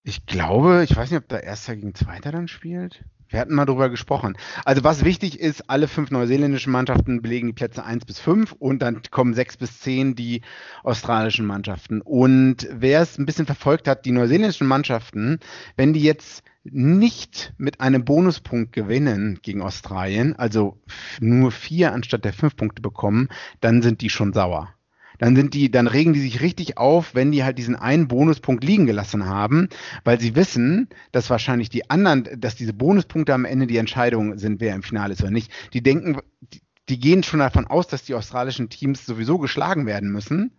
Ich 0.05 0.27
glaube, 0.27 0.85
ich 0.85 0.97
weiß 0.97 1.11
nicht, 1.11 1.21
ob 1.21 1.29
da 1.29 1.39
Erster 1.39 1.75
gegen 1.75 1.95
Zweiter 1.95 2.33
dann 2.33 2.49
spielt. 2.49 3.05
Wir 3.29 3.41
hatten 3.41 3.55
mal 3.55 3.67
drüber 3.67 3.91
gesprochen. 3.91 4.37
Also 4.65 4.85
was 4.85 5.05
wichtig 5.05 5.39
ist, 5.39 5.69
alle 5.69 5.89
fünf 5.89 6.11
neuseeländischen 6.11 6.73
Mannschaften 6.73 7.21
belegen 7.21 7.49
die 7.49 7.53
Plätze 7.53 7.85
1 7.85 8.05
bis 8.07 8.19
5 8.21 8.53
und 8.53 8.81
dann 8.81 9.03
kommen 9.11 9.35
6 9.35 9.59
bis 9.59 9.81
10 9.81 10.15
die 10.15 10.43
australischen 10.83 11.47
Mannschaften. 11.47 12.01
Und 12.01 12.67
wer 12.71 13.03
es 13.03 13.19
ein 13.19 13.27
bisschen 13.27 13.47
verfolgt 13.47 13.87
hat, 13.87 14.07
die 14.07 14.13
neuseeländischen 14.13 14.67
Mannschaften, 14.67 15.41
wenn 15.77 15.93
die 15.93 16.03
jetzt 16.03 16.43
nicht 16.65 17.55
mit 17.57 17.81
einem 17.81 18.05
Bonuspunkt 18.05 18.73
gewinnen 18.73 19.39
gegen 19.43 19.63
Australien, 19.63 20.35
also 20.37 20.79
nur 21.21 21.51
vier 21.51 21.93
anstatt 21.93 22.25
der 22.25 22.33
fünf 22.33 22.57
Punkte 22.57 22.83
bekommen, 22.83 23.29
dann 23.61 23.83
sind 23.83 24.01
die 24.01 24.11
schon 24.11 24.33
sauer. 24.33 24.75
Dann 25.19 25.37
sind 25.37 25.55
die, 25.55 25.71
dann 25.71 25.87
regen 25.87 26.13
die 26.13 26.21
sich 26.21 26.41
richtig 26.41 26.79
auf, 26.79 27.15
wenn 27.15 27.33
die 27.33 27.45
halt 27.45 27.59
diesen 27.59 27.77
einen 27.77 28.09
Bonuspunkt 28.09 28.65
liegen 28.65 28.87
gelassen 28.87 29.27
haben, 29.27 29.69
weil 30.05 30.21
sie 30.21 30.37
wissen, 30.37 30.89
dass 31.13 31.31
wahrscheinlich 31.31 31.69
die 31.69 31.91
anderen, 31.91 32.29
dass 32.39 32.57
diese 32.57 32.73
Bonuspunkte 32.73 33.35
am 33.35 33.45
Ende 33.45 33.67
die 33.67 33.77
Entscheidung 33.77 34.39
sind, 34.39 34.61
wer 34.61 34.75
im 34.75 34.83
Finale 34.83 35.13
ist 35.13 35.23
oder 35.23 35.31
nicht. 35.31 35.53
Die 35.73 35.83
denken, 35.83 36.19
die, 36.53 36.63
die 36.89 37.01
gehen 37.01 37.23
schon 37.23 37.41
davon 37.41 37.67
aus, 37.67 37.89
dass 37.89 38.05
die 38.05 38.15
australischen 38.15 38.71
Teams 38.71 39.05
sowieso 39.05 39.39
geschlagen 39.39 39.87
werden 39.87 40.11
müssen 40.11 40.53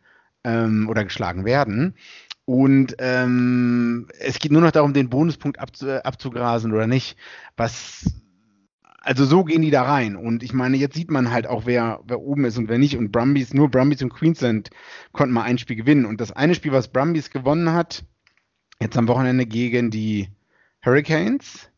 ähm, 0.43 0.87
oder 0.89 1.03
geschlagen 1.03 1.45
werden. 1.45 1.95
Und 2.45 2.95
ähm, 2.97 4.07
es 4.19 4.39
geht 4.39 4.51
nur 4.51 4.61
noch 4.61 4.71
darum, 4.71 4.93
den 4.93 5.09
Bonuspunkt 5.09 5.59
abzu 5.59 6.03
abzugrasen 6.03 6.73
oder 6.73 6.87
nicht. 6.87 7.15
Was 7.55 8.05
also 9.01 9.25
so 9.25 9.43
gehen 9.43 9.61
die 9.61 9.71
da 9.71 9.83
rein. 9.83 10.15
Und 10.15 10.43
ich 10.43 10.53
meine, 10.53 10.77
jetzt 10.77 10.95
sieht 10.95 11.11
man 11.11 11.31
halt 11.31 11.47
auch, 11.47 11.65
wer, 11.65 12.01
wer 12.05 12.19
oben 12.19 12.45
ist 12.45 12.57
und 12.57 12.69
wer 12.69 12.77
nicht. 12.77 12.97
Und 12.97 13.11
Brumbies, 13.11 13.53
nur 13.53 13.69
Brumbies 13.69 14.01
und 14.01 14.13
Queensland 14.13 14.69
konnten 15.11 15.33
mal 15.33 15.43
ein 15.43 15.57
Spiel 15.57 15.75
gewinnen. 15.75 16.05
Und 16.05 16.21
das 16.21 16.31
eine 16.31 16.55
Spiel, 16.55 16.71
was 16.71 16.89
Brumbies 16.89 17.29
gewonnen 17.29 17.73
hat, 17.73 18.03
jetzt 18.79 18.97
am 18.97 19.07
Wochenende 19.07 19.45
gegen 19.45 19.91
die 19.91 20.29
Hurricanes, 20.83 21.69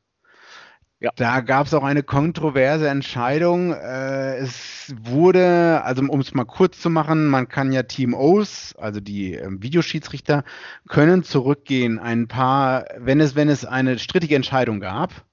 ja. 1.02 1.10
Da 1.16 1.42
gab 1.42 1.66
es 1.66 1.74
auch 1.74 1.84
eine 1.84 2.04
kontroverse 2.04 2.88
Entscheidung. 2.88 3.74
Äh, 3.74 4.36
es 4.38 4.94
wurde, 5.02 5.82
also 5.84 6.04
um 6.04 6.20
es 6.20 6.36
mal 6.36 6.46
kurz 6.46 6.80
zu 6.80 6.92
machen, 6.92 7.28
man 7.28 7.48
kann 7.48 7.72
ja 7.72 7.82
Team 7.82 8.14
O's, 8.14 8.76
also 8.78 9.00
die 9.00 9.34
äh, 9.34 9.48
Videoschiedsrichter, 9.50 10.44
können 10.88 11.24
zurückgehen. 11.24 11.98
Ein 11.98 12.28
paar, 12.28 12.86
wenn 13.00 13.20
es, 13.20 13.36
wenn 13.36 13.50
es 13.50 13.66
eine 13.66 13.98
strittige 13.98 14.36
Entscheidung 14.36 14.80
gab, 14.80 15.26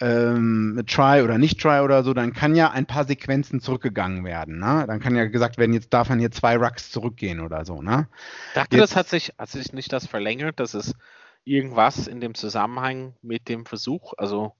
ähm, 0.00 0.82
Try 0.86 1.22
oder 1.22 1.38
nicht 1.38 1.60
Try 1.60 1.80
oder 1.80 2.02
so, 2.04 2.14
dann 2.14 2.32
kann 2.32 2.54
ja 2.54 2.70
ein 2.70 2.86
paar 2.86 3.04
Sequenzen 3.04 3.60
zurückgegangen 3.60 4.24
werden. 4.24 4.58
Ne? 4.58 4.84
Dann 4.86 5.00
kann 5.00 5.16
ja 5.16 5.24
gesagt 5.26 5.58
werden, 5.58 5.72
jetzt 5.72 5.92
darf 5.92 6.08
man 6.08 6.18
hier 6.18 6.30
zwei 6.30 6.56
Rucks 6.56 6.90
zurückgehen 6.90 7.40
oder 7.40 7.64
so. 7.64 7.82
Ne? 7.82 8.08
Dachte, 8.54 8.76
jetzt, 8.76 8.90
das 8.90 8.96
hat 8.96 9.08
sich, 9.08 9.32
hat 9.38 9.48
sich 9.48 9.72
nicht 9.72 9.92
das 9.92 10.06
verlängert, 10.06 10.60
dass 10.60 10.74
es 10.74 10.94
irgendwas 11.44 12.06
in 12.06 12.20
dem 12.20 12.34
Zusammenhang 12.34 13.14
mit 13.22 13.48
dem 13.48 13.64
Versuch, 13.64 14.12
also 14.16 14.52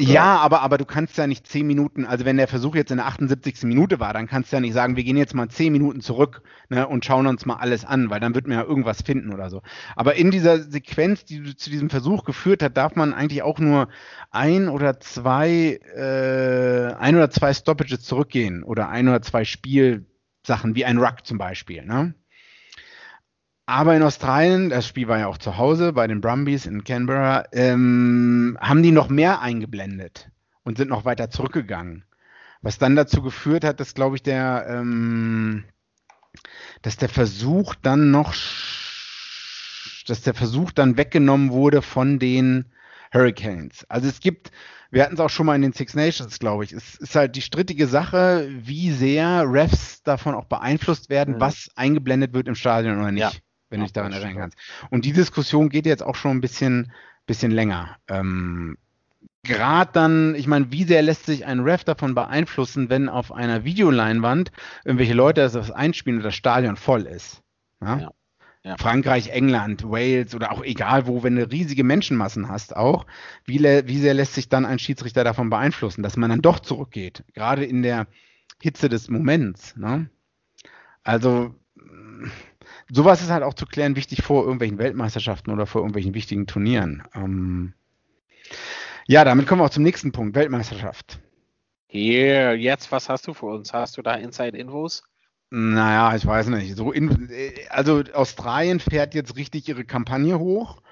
ja, 0.00 0.36
aber, 0.36 0.62
aber 0.62 0.78
du 0.78 0.84
kannst 0.84 1.18
ja 1.18 1.26
nicht 1.26 1.48
zehn 1.48 1.66
Minuten, 1.66 2.04
also 2.04 2.24
wenn 2.24 2.36
der 2.36 2.46
Versuch 2.46 2.76
jetzt 2.76 2.92
in 2.92 2.98
der 2.98 3.06
78. 3.06 3.64
Minute 3.64 3.98
war, 3.98 4.12
dann 4.12 4.28
kannst 4.28 4.52
du 4.52 4.56
ja 4.56 4.60
nicht 4.60 4.72
sagen, 4.72 4.94
wir 4.94 5.02
gehen 5.02 5.16
jetzt 5.16 5.34
mal 5.34 5.48
zehn 5.48 5.72
Minuten 5.72 6.00
zurück 6.00 6.42
ne, 6.68 6.86
und 6.86 7.04
schauen 7.04 7.26
uns 7.26 7.46
mal 7.46 7.56
alles 7.56 7.84
an, 7.84 8.08
weil 8.08 8.20
dann 8.20 8.34
wird 8.36 8.46
man 8.46 8.58
ja 8.58 8.64
irgendwas 8.64 9.02
finden 9.02 9.32
oder 9.34 9.50
so. 9.50 9.62
Aber 9.96 10.14
in 10.14 10.30
dieser 10.30 10.60
Sequenz, 10.60 11.24
die 11.24 11.56
zu 11.56 11.70
diesem 11.70 11.90
Versuch 11.90 12.24
geführt 12.24 12.62
hat, 12.62 12.76
darf 12.76 12.94
man 12.94 13.12
eigentlich 13.12 13.42
auch 13.42 13.58
nur 13.58 13.88
ein 14.30 14.68
oder 14.68 15.00
zwei, 15.00 15.80
äh, 15.96 16.94
ein 16.94 17.16
oder 17.16 17.30
zwei 17.30 17.52
Stoppages 17.52 18.02
zurückgehen 18.02 18.62
oder 18.62 18.88
ein 18.88 19.08
oder 19.08 19.20
zwei 19.22 19.44
Spielsachen, 19.44 20.76
wie 20.76 20.84
ein 20.84 20.98
Ruck 20.98 21.26
zum 21.26 21.38
Beispiel. 21.38 21.84
Ne? 21.84 22.14
Aber 23.68 23.94
in 23.94 24.02
Australien, 24.02 24.70
das 24.70 24.86
Spiel 24.86 25.08
war 25.08 25.18
ja 25.18 25.26
auch 25.26 25.36
zu 25.36 25.58
Hause 25.58 25.92
bei 25.92 26.06
den 26.06 26.22
Brumbies 26.22 26.64
in 26.64 26.84
Canberra, 26.84 27.44
ähm, 27.52 28.56
haben 28.62 28.82
die 28.82 28.92
noch 28.92 29.10
mehr 29.10 29.42
eingeblendet 29.42 30.30
und 30.64 30.78
sind 30.78 30.88
noch 30.88 31.04
weiter 31.04 31.28
zurückgegangen. 31.28 32.06
Was 32.62 32.78
dann 32.78 32.96
dazu 32.96 33.20
geführt 33.20 33.64
hat, 33.64 33.78
dass, 33.78 33.92
glaube 33.92 34.16
ich, 34.16 34.22
der, 34.22 34.64
ähm, 34.70 35.64
dass 36.80 36.96
der 36.96 37.10
Versuch 37.10 37.74
dann 37.74 38.10
noch, 38.10 38.34
dass 40.06 40.22
der 40.22 40.32
Versuch 40.32 40.72
dann 40.72 40.96
weggenommen 40.96 41.50
wurde 41.50 41.82
von 41.82 42.18
den 42.18 42.72
Hurricanes. 43.12 43.84
Also 43.90 44.08
es 44.08 44.20
gibt, 44.20 44.50
wir 44.90 45.02
hatten 45.02 45.14
es 45.14 45.20
auch 45.20 45.28
schon 45.28 45.44
mal 45.44 45.56
in 45.56 45.60
den 45.60 45.74
Six 45.74 45.92
Nations, 45.92 46.38
glaube 46.38 46.64
ich. 46.64 46.72
Es 46.72 46.94
ist 46.94 47.14
halt 47.14 47.36
die 47.36 47.42
strittige 47.42 47.86
Sache, 47.86 48.48
wie 48.50 48.92
sehr 48.92 49.44
Refs 49.46 50.02
davon 50.04 50.34
auch 50.34 50.46
beeinflusst 50.46 51.10
werden, 51.10 51.34
mhm. 51.34 51.40
was 51.40 51.68
eingeblendet 51.76 52.32
wird 52.32 52.48
im 52.48 52.54
Stadion 52.54 52.98
oder 52.98 53.12
nicht. 53.12 53.20
Ja 53.20 53.30
wenn 53.70 53.80
du 53.80 53.86
dich 53.86 53.92
daran 53.92 54.12
erinnern 54.12 54.36
kannst. 54.36 54.58
Und 54.90 55.04
die 55.04 55.12
Diskussion 55.12 55.68
geht 55.68 55.86
jetzt 55.86 56.02
auch 56.02 56.14
schon 56.14 56.32
ein 56.32 56.40
bisschen, 56.40 56.92
bisschen 57.26 57.50
länger. 57.50 57.96
Ähm, 58.08 58.76
Gerade 59.44 59.90
dann, 59.92 60.34
ich 60.34 60.46
meine, 60.46 60.72
wie 60.72 60.84
sehr 60.84 61.02
lässt 61.02 61.26
sich 61.26 61.46
ein 61.46 61.60
Ref 61.60 61.84
davon 61.84 62.14
beeinflussen, 62.14 62.90
wenn 62.90 63.08
auf 63.08 63.32
einer 63.32 63.64
Videoleinwand 63.64 64.50
irgendwelche 64.84 65.14
Leute 65.14 65.40
das 65.42 65.70
einspielen 65.70 66.18
und 66.18 66.24
das 66.24 66.34
Stadion 66.34 66.76
voll 66.76 67.06
ist? 67.06 67.42
Ja? 67.80 67.98
Ja. 67.98 68.10
Ja. 68.64 68.76
Frankreich, 68.76 69.30
England, 69.30 69.84
Wales 69.84 70.34
oder 70.34 70.52
auch 70.52 70.62
egal 70.62 71.06
wo, 71.06 71.22
wenn 71.22 71.36
du 71.36 71.50
riesige 71.50 71.84
Menschenmassen 71.84 72.48
hast, 72.48 72.76
auch, 72.76 73.06
wie, 73.44 73.60
wie 73.62 73.98
sehr 73.98 74.14
lässt 74.14 74.34
sich 74.34 74.48
dann 74.48 74.66
ein 74.66 74.78
Schiedsrichter 74.80 75.24
davon 75.24 75.48
beeinflussen, 75.48 76.02
dass 76.02 76.16
man 76.16 76.28
dann 76.28 76.42
doch 76.42 76.58
zurückgeht, 76.58 77.24
gerade 77.34 77.64
in 77.64 77.82
der 77.82 78.08
Hitze 78.60 78.88
des 78.88 79.08
Moments. 79.08 79.76
Ne? 79.76 80.10
Also 81.02 81.54
sowas 82.90 83.22
ist 83.22 83.30
halt 83.30 83.42
auch 83.42 83.54
zu 83.54 83.66
klären 83.66 83.96
wichtig 83.96 84.22
vor 84.22 84.44
irgendwelchen 84.44 84.78
Weltmeisterschaften 84.78 85.50
oder 85.50 85.66
vor 85.66 85.80
irgendwelchen 85.80 86.14
wichtigen 86.14 86.46
Turnieren. 86.46 87.02
Ähm, 87.14 87.74
ja, 89.06 89.24
damit 89.24 89.46
kommen 89.46 89.60
wir 89.60 89.66
auch 89.66 89.70
zum 89.70 89.82
nächsten 89.82 90.12
Punkt, 90.12 90.34
Weltmeisterschaft. 90.34 91.20
Hier, 91.86 92.56
jetzt, 92.56 92.92
was 92.92 93.08
hast 93.08 93.26
du 93.26 93.34
für 93.34 93.46
uns? 93.46 93.72
Hast 93.72 93.96
du 93.96 94.02
da 94.02 94.14
Inside-Infos? 94.14 95.02
Naja, 95.50 96.14
ich 96.14 96.26
weiß 96.26 96.48
nicht. 96.48 96.76
So 96.76 96.92
in, 96.92 97.30
also 97.70 98.02
Australien 98.12 98.80
fährt 98.80 99.14
jetzt 99.14 99.36
richtig 99.36 99.68
ihre 99.68 99.84
Kampagne 99.84 100.38
hoch. 100.38 100.82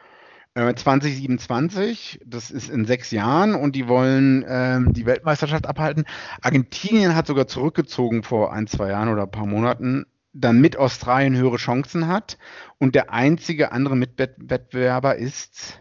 2027, 0.55 2.21
äh, 2.23 2.25
das 2.27 2.51
ist 2.51 2.71
in 2.71 2.87
sechs 2.87 3.11
Jahren 3.11 3.55
und 3.55 3.77
die 3.77 3.89
wollen 3.89 4.43
äh, 4.45 4.81
die 4.89 5.05
Weltmeisterschaft 5.05 5.67
abhalten. 5.67 6.07
Argentinien 6.41 7.15
hat 7.15 7.27
sogar 7.27 7.47
zurückgezogen 7.47 8.23
vor 8.23 8.55
ein, 8.55 8.67
zwei 8.67 8.89
Jahren 8.89 9.11
oder 9.11 9.25
ein 9.25 9.31
paar 9.31 9.45
Monaten 9.45 10.07
damit 10.41 10.77
Australien 10.77 11.37
höhere 11.37 11.57
Chancen 11.57 12.09
hat. 12.09 12.39
Und 12.79 12.95
der 12.95 13.13
einzige 13.13 13.73
andere 13.73 13.97
Mitwettbewerber 13.97 15.17
ist 15.17 15.81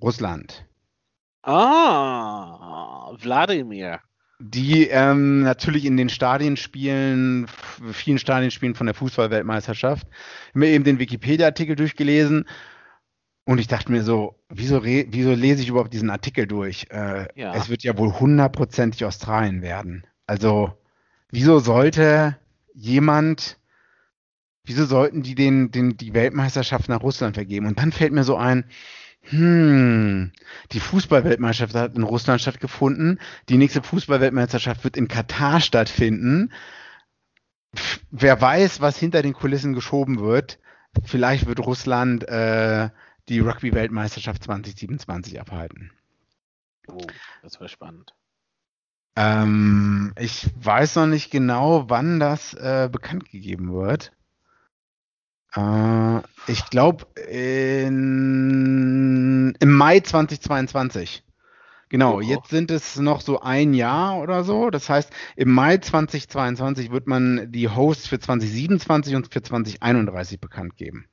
Russland. 0.00 0.66
Ah, 1.42 3.12
Wladimir. 3.18 4.00
Die 4.38 4.88
ähm, 4.88 5.42
natürlich 5.42 5.86
in 5.86 5.96
den 5.96 6.10
Stadienspielen, 6.10 7.46
vielen 7.92 8.18
Stadienspielen 8.18 8.74
von 8.74 8.86
der 8.86 8.94
Fußballweltmeisterschaft, 8.94 10.06
mir 10.52 10.68
eben 10.68 10.84
den 10.84 10.98
Wikipedia-Artikel 10.98 11.74
durchgelesen 11.74 12.44
und 13.48 13.58
ich 13.58 13.68
dachte 13.68 13.92
mir 13.92 14.02
so, 14.02 14.34
wieso, 14.48 14.84
wieso 14.84 15.32
lese 15.32 15.62
ich 15.62 15.68
überhaupt 15.68 15.94
diesen 15.94 16.10
Artikel 16.10 16.48
durch? 16.48 16.88
Äh, 16.90 17.28
ja. 17.36 17.54
Es 17.54 17.68
wird 17.68 17.84
ja 17.84 17.96
wohl 17.96 18.12
hundertprozentig 18.12 19.04
Australien 19.04 19.62
werden. 19.62 20.04
Also, 20.26 20.72
wieso 21.30 21.60
sollte 21.60 22.36
jemand, 22.76 23.58
wieso 24.64 24.84
sollten 24.84 25.22
die 25.22 25.34
den, 25.34 25.70
den, 25.70 25.96
die 25.96 26.14
Weltmeisterschaft 26.14 26.88
nach 26.88 27.02
Russland 27.02 27.34
vergeben? 27.34 27.66
Und 27.66 27.78
dann 27.78 27.90
fällt 27.90 28.12
mir 28.12 28.24
so 28.24 28.36
ein, 28.36 28.64
hm, 29.22 30.30
die 30.72 30.80
Fußballweltmeisterschaft 30.80 31.74
hat 31.74 31.96
in 31.96 32.02
Russland 32.02 32.40
stattgefunden, 32.40 33.18
die 33.48 33.56
nächste 33.56 33.82
Fußballweltmeisterschaft 33.82 34.84
wird 34.84 34.96
in 34.96 35.08
Katar 35.08 35.60
stattfinden. 35.60 36.52
Wer 38.10 38.40
weiß, 38.40 38.80
was 38.80 38.98
hinter 38.98 39.22
den 39.22 39.32
Kulissen 39.32 39.72
geschoben 39.72 40.20
wird. 40.20 40.60
Vielleicht 41.04 41.46
wird 41.46 41.60
Russland 41.60 42.26
äh, 42.28 42.88
die 43.28 43.40
Rugby-Weltmeisterschaft 43.40 44.44
2027 44.44 45.40
abhalten. 45.40 45.90
Oh, 46.88 47.06
das 47.42 47.58
wäre 47.58 47.68
spannend. 47.68 48.14
Ähm, 49.16 50.12
ich 50.18 50.50
weiß 50.62 50.96
noch 50.96 51.06
nicht 51.06 51.30
genau, 51.30 51.88
wann 51.88 52.20
das 52.20 52.52
äh, 52.54 52.88
bekannt 52.92 53.30
gegeben 53.30 53.72
wird. 53.72 54.12
Äh, 55.54 56.18
ich 56.46 56.68
glaube 56.70 57.06
im 57.16 59.54
Mai 59.64 60.00
2022. 60.00 61.24
Genau, 61.88 62.16
oh. 62.16 62.20
jetzt 62.20 62.48
sind 62.48 62.70
es 62.70 62.98
noch 62.98 63.20
so 63.20 63.40
ein 63.40 63.72
Jahr 63.72 64.18
oder 64.18 64.44
so. 64.44 64.70
Das 64.70 64.90
heißt, 64.90 65.10
im 65.36 65.52
Mai 65.52 65.78
2022 65.78 66.90
wird 66.90 67.06
man 67.06 67.50
die 67.52 67.68
Hosts 67.68 68.08
für 68.08 68.18
2027 68.18 69.14
und 69.14 69.32
für 69.32 69.42
2031 69.42 70.40
bekannt 70.40 70.76
geben. 70.76 71.08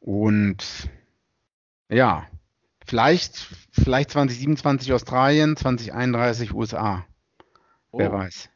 Und 0.00 0.90
ja, 1.88 2.26
Vielleicht, 2.90 3.46
vielleicht 3.70 4.10
2027 4.10 4.92
Australien, 4.92 5.56
2031 5.56 6.52
USA. 6.52 7.06
Oh. 7.92 8.00
Wer 8.00 8.12
weiß. 8.12 8.50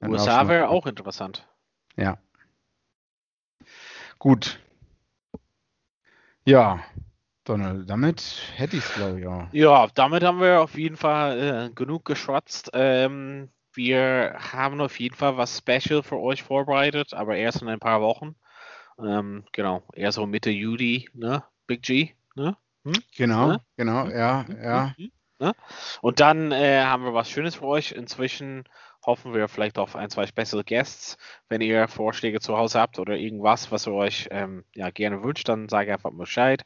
Dann 0.00 0.10
USA 0.10 0.48
wäre 0.48 0.68
auch 0.68 0.84
interessant. 0.84 1.46
Ja. 1.94 2.18
Gut. 4.18 4.58
Ja, 6.44 6.80
Donald, 7.44 7.88
damit 7.88 8.20
hätte 8.56 8.76
ich 8.76 8.84
es, 8.84 8.94
glaube 8.94 9.20
ich, 9.20 9.26
auch. 9.28 9.46
Ja, 9.52 9.86
damit 9.94 10.24
haben 10.24 10.40
wir 10.40 10.60
auf 10.60 10.76
jeden 10.76 10.96
Fall 10.96 11.38
äh, 11.38 11.70
genug 11.72 12.04
geschwatzt. 12.04 12.70
Ähm, 12.74 13.48
wir 13.72 14.38
haben 14.40 14.80
auf 14.80 14.98
jeden 14.98 15.14
Fall 15.14 15.36
was 15.36 15.58
Special 15.58 16.02
für 16.02 16.18
euch 16.18 16.42
vorbereitet, 16.42 17.14
aber 17.14 17.36
erst 17.36 17.62
in 17.62 17.68
ein 17.68 17.78
paar 17.78 18.00
Wochen. 18.00 18.34
Ähm, 18.98 19.44
genau, 19.52 19.84
eher 19.94 20.10
so 20.10 20.26
Mitte 20.26 20.50
Juli, 20.50 21.08
ne? 21.14 21.44
Big 21.68 21.82
G, 21.82 22.16
ne? 22.34 22.56
Hm? 22.84 22.94
Genau, 23.16 23.48
ne? 23.48 23.60
genau, 23.76 24.08
ja, 24.08 24.46
hm? 24.46 24.62
ja. 24.62 24.94
Hm? 24.96 25.10
Ne? 25.40 25.52
Und 26.02 26.20
dann 26.20 26.52
äh, 26.52 26.82
haben 26.82 27.04
wir 27.04 27.14
was 27.14 27.30
Schönes 27.30 27.56
für 27.56 27.66
euch. 27.66 27.92
Inzwischen 27.92 28.64
hoffen 29.04 29.32
wir 29.32 29.48
vielleicht 29.48 29.78
auf 29.78 29.96
ein, 29.96 30.10
zwei 30.10 30.26
Special 30.26 30.62
Guests. 30.64 31.16
Wenn 31.48 31.62
ihr 31.62 31.88
Vorschläge 31.88 32.40
zu 32.40 32.56
Hause 32.58 32.78
habt 32.78 32.98
oder 32.98 33.16
irgendwas, 33.16 33.72
was 33.72 33.86
ihr 33.86 33.94
euch 33.94 34.28
ähm, 34.30 34.64
ja, 34.74 34.90
gerne 34.90 35.22
wünscht, 35.22 35.48
dann 35.48 35.68
sage 35.68 35.92
einfach 35.92 36.10
Bescheid. 36.12 36.64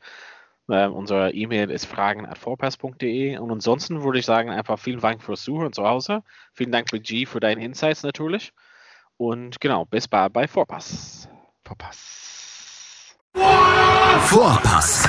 Ähm, 0.69 0.93
unsere 0.95 1.33
E-Mail 1.33 1.71
ist 1.71 1.85
fragen.vorpass.de 1.87 3.37
und 3.39 3.51
ansonsten 3.51 4.03
würde 4.03 4.19
ich 4.19 4.27
sagen, 4.27 4.51
einfach 4.51 4.79
vielen 4.79 5.01
Dank 5.01 5.23
fürs 5.23 5.43
Zuhören 5.43 5.73
zu 5.73 5.85
Hause. 5.85 6.23
Vielen 6.55 6.73
Dank, 6.73 6.91
Big 6.91 7.05
G, 7.05 7.27
für 7.27 7.41
deine 7.41 7.63
Insights 7.63 8.03
natürlich. 8.03 8.53
Und 9.17 9.61
genau, 9.61 9.85
bis 9.85 10.09
bald 10.09 10.33
bei 10.33 10.49
Vorpass. 10.49 11.29
Vorpass. 11.65 13.17
Vorpass, 14.21 15.09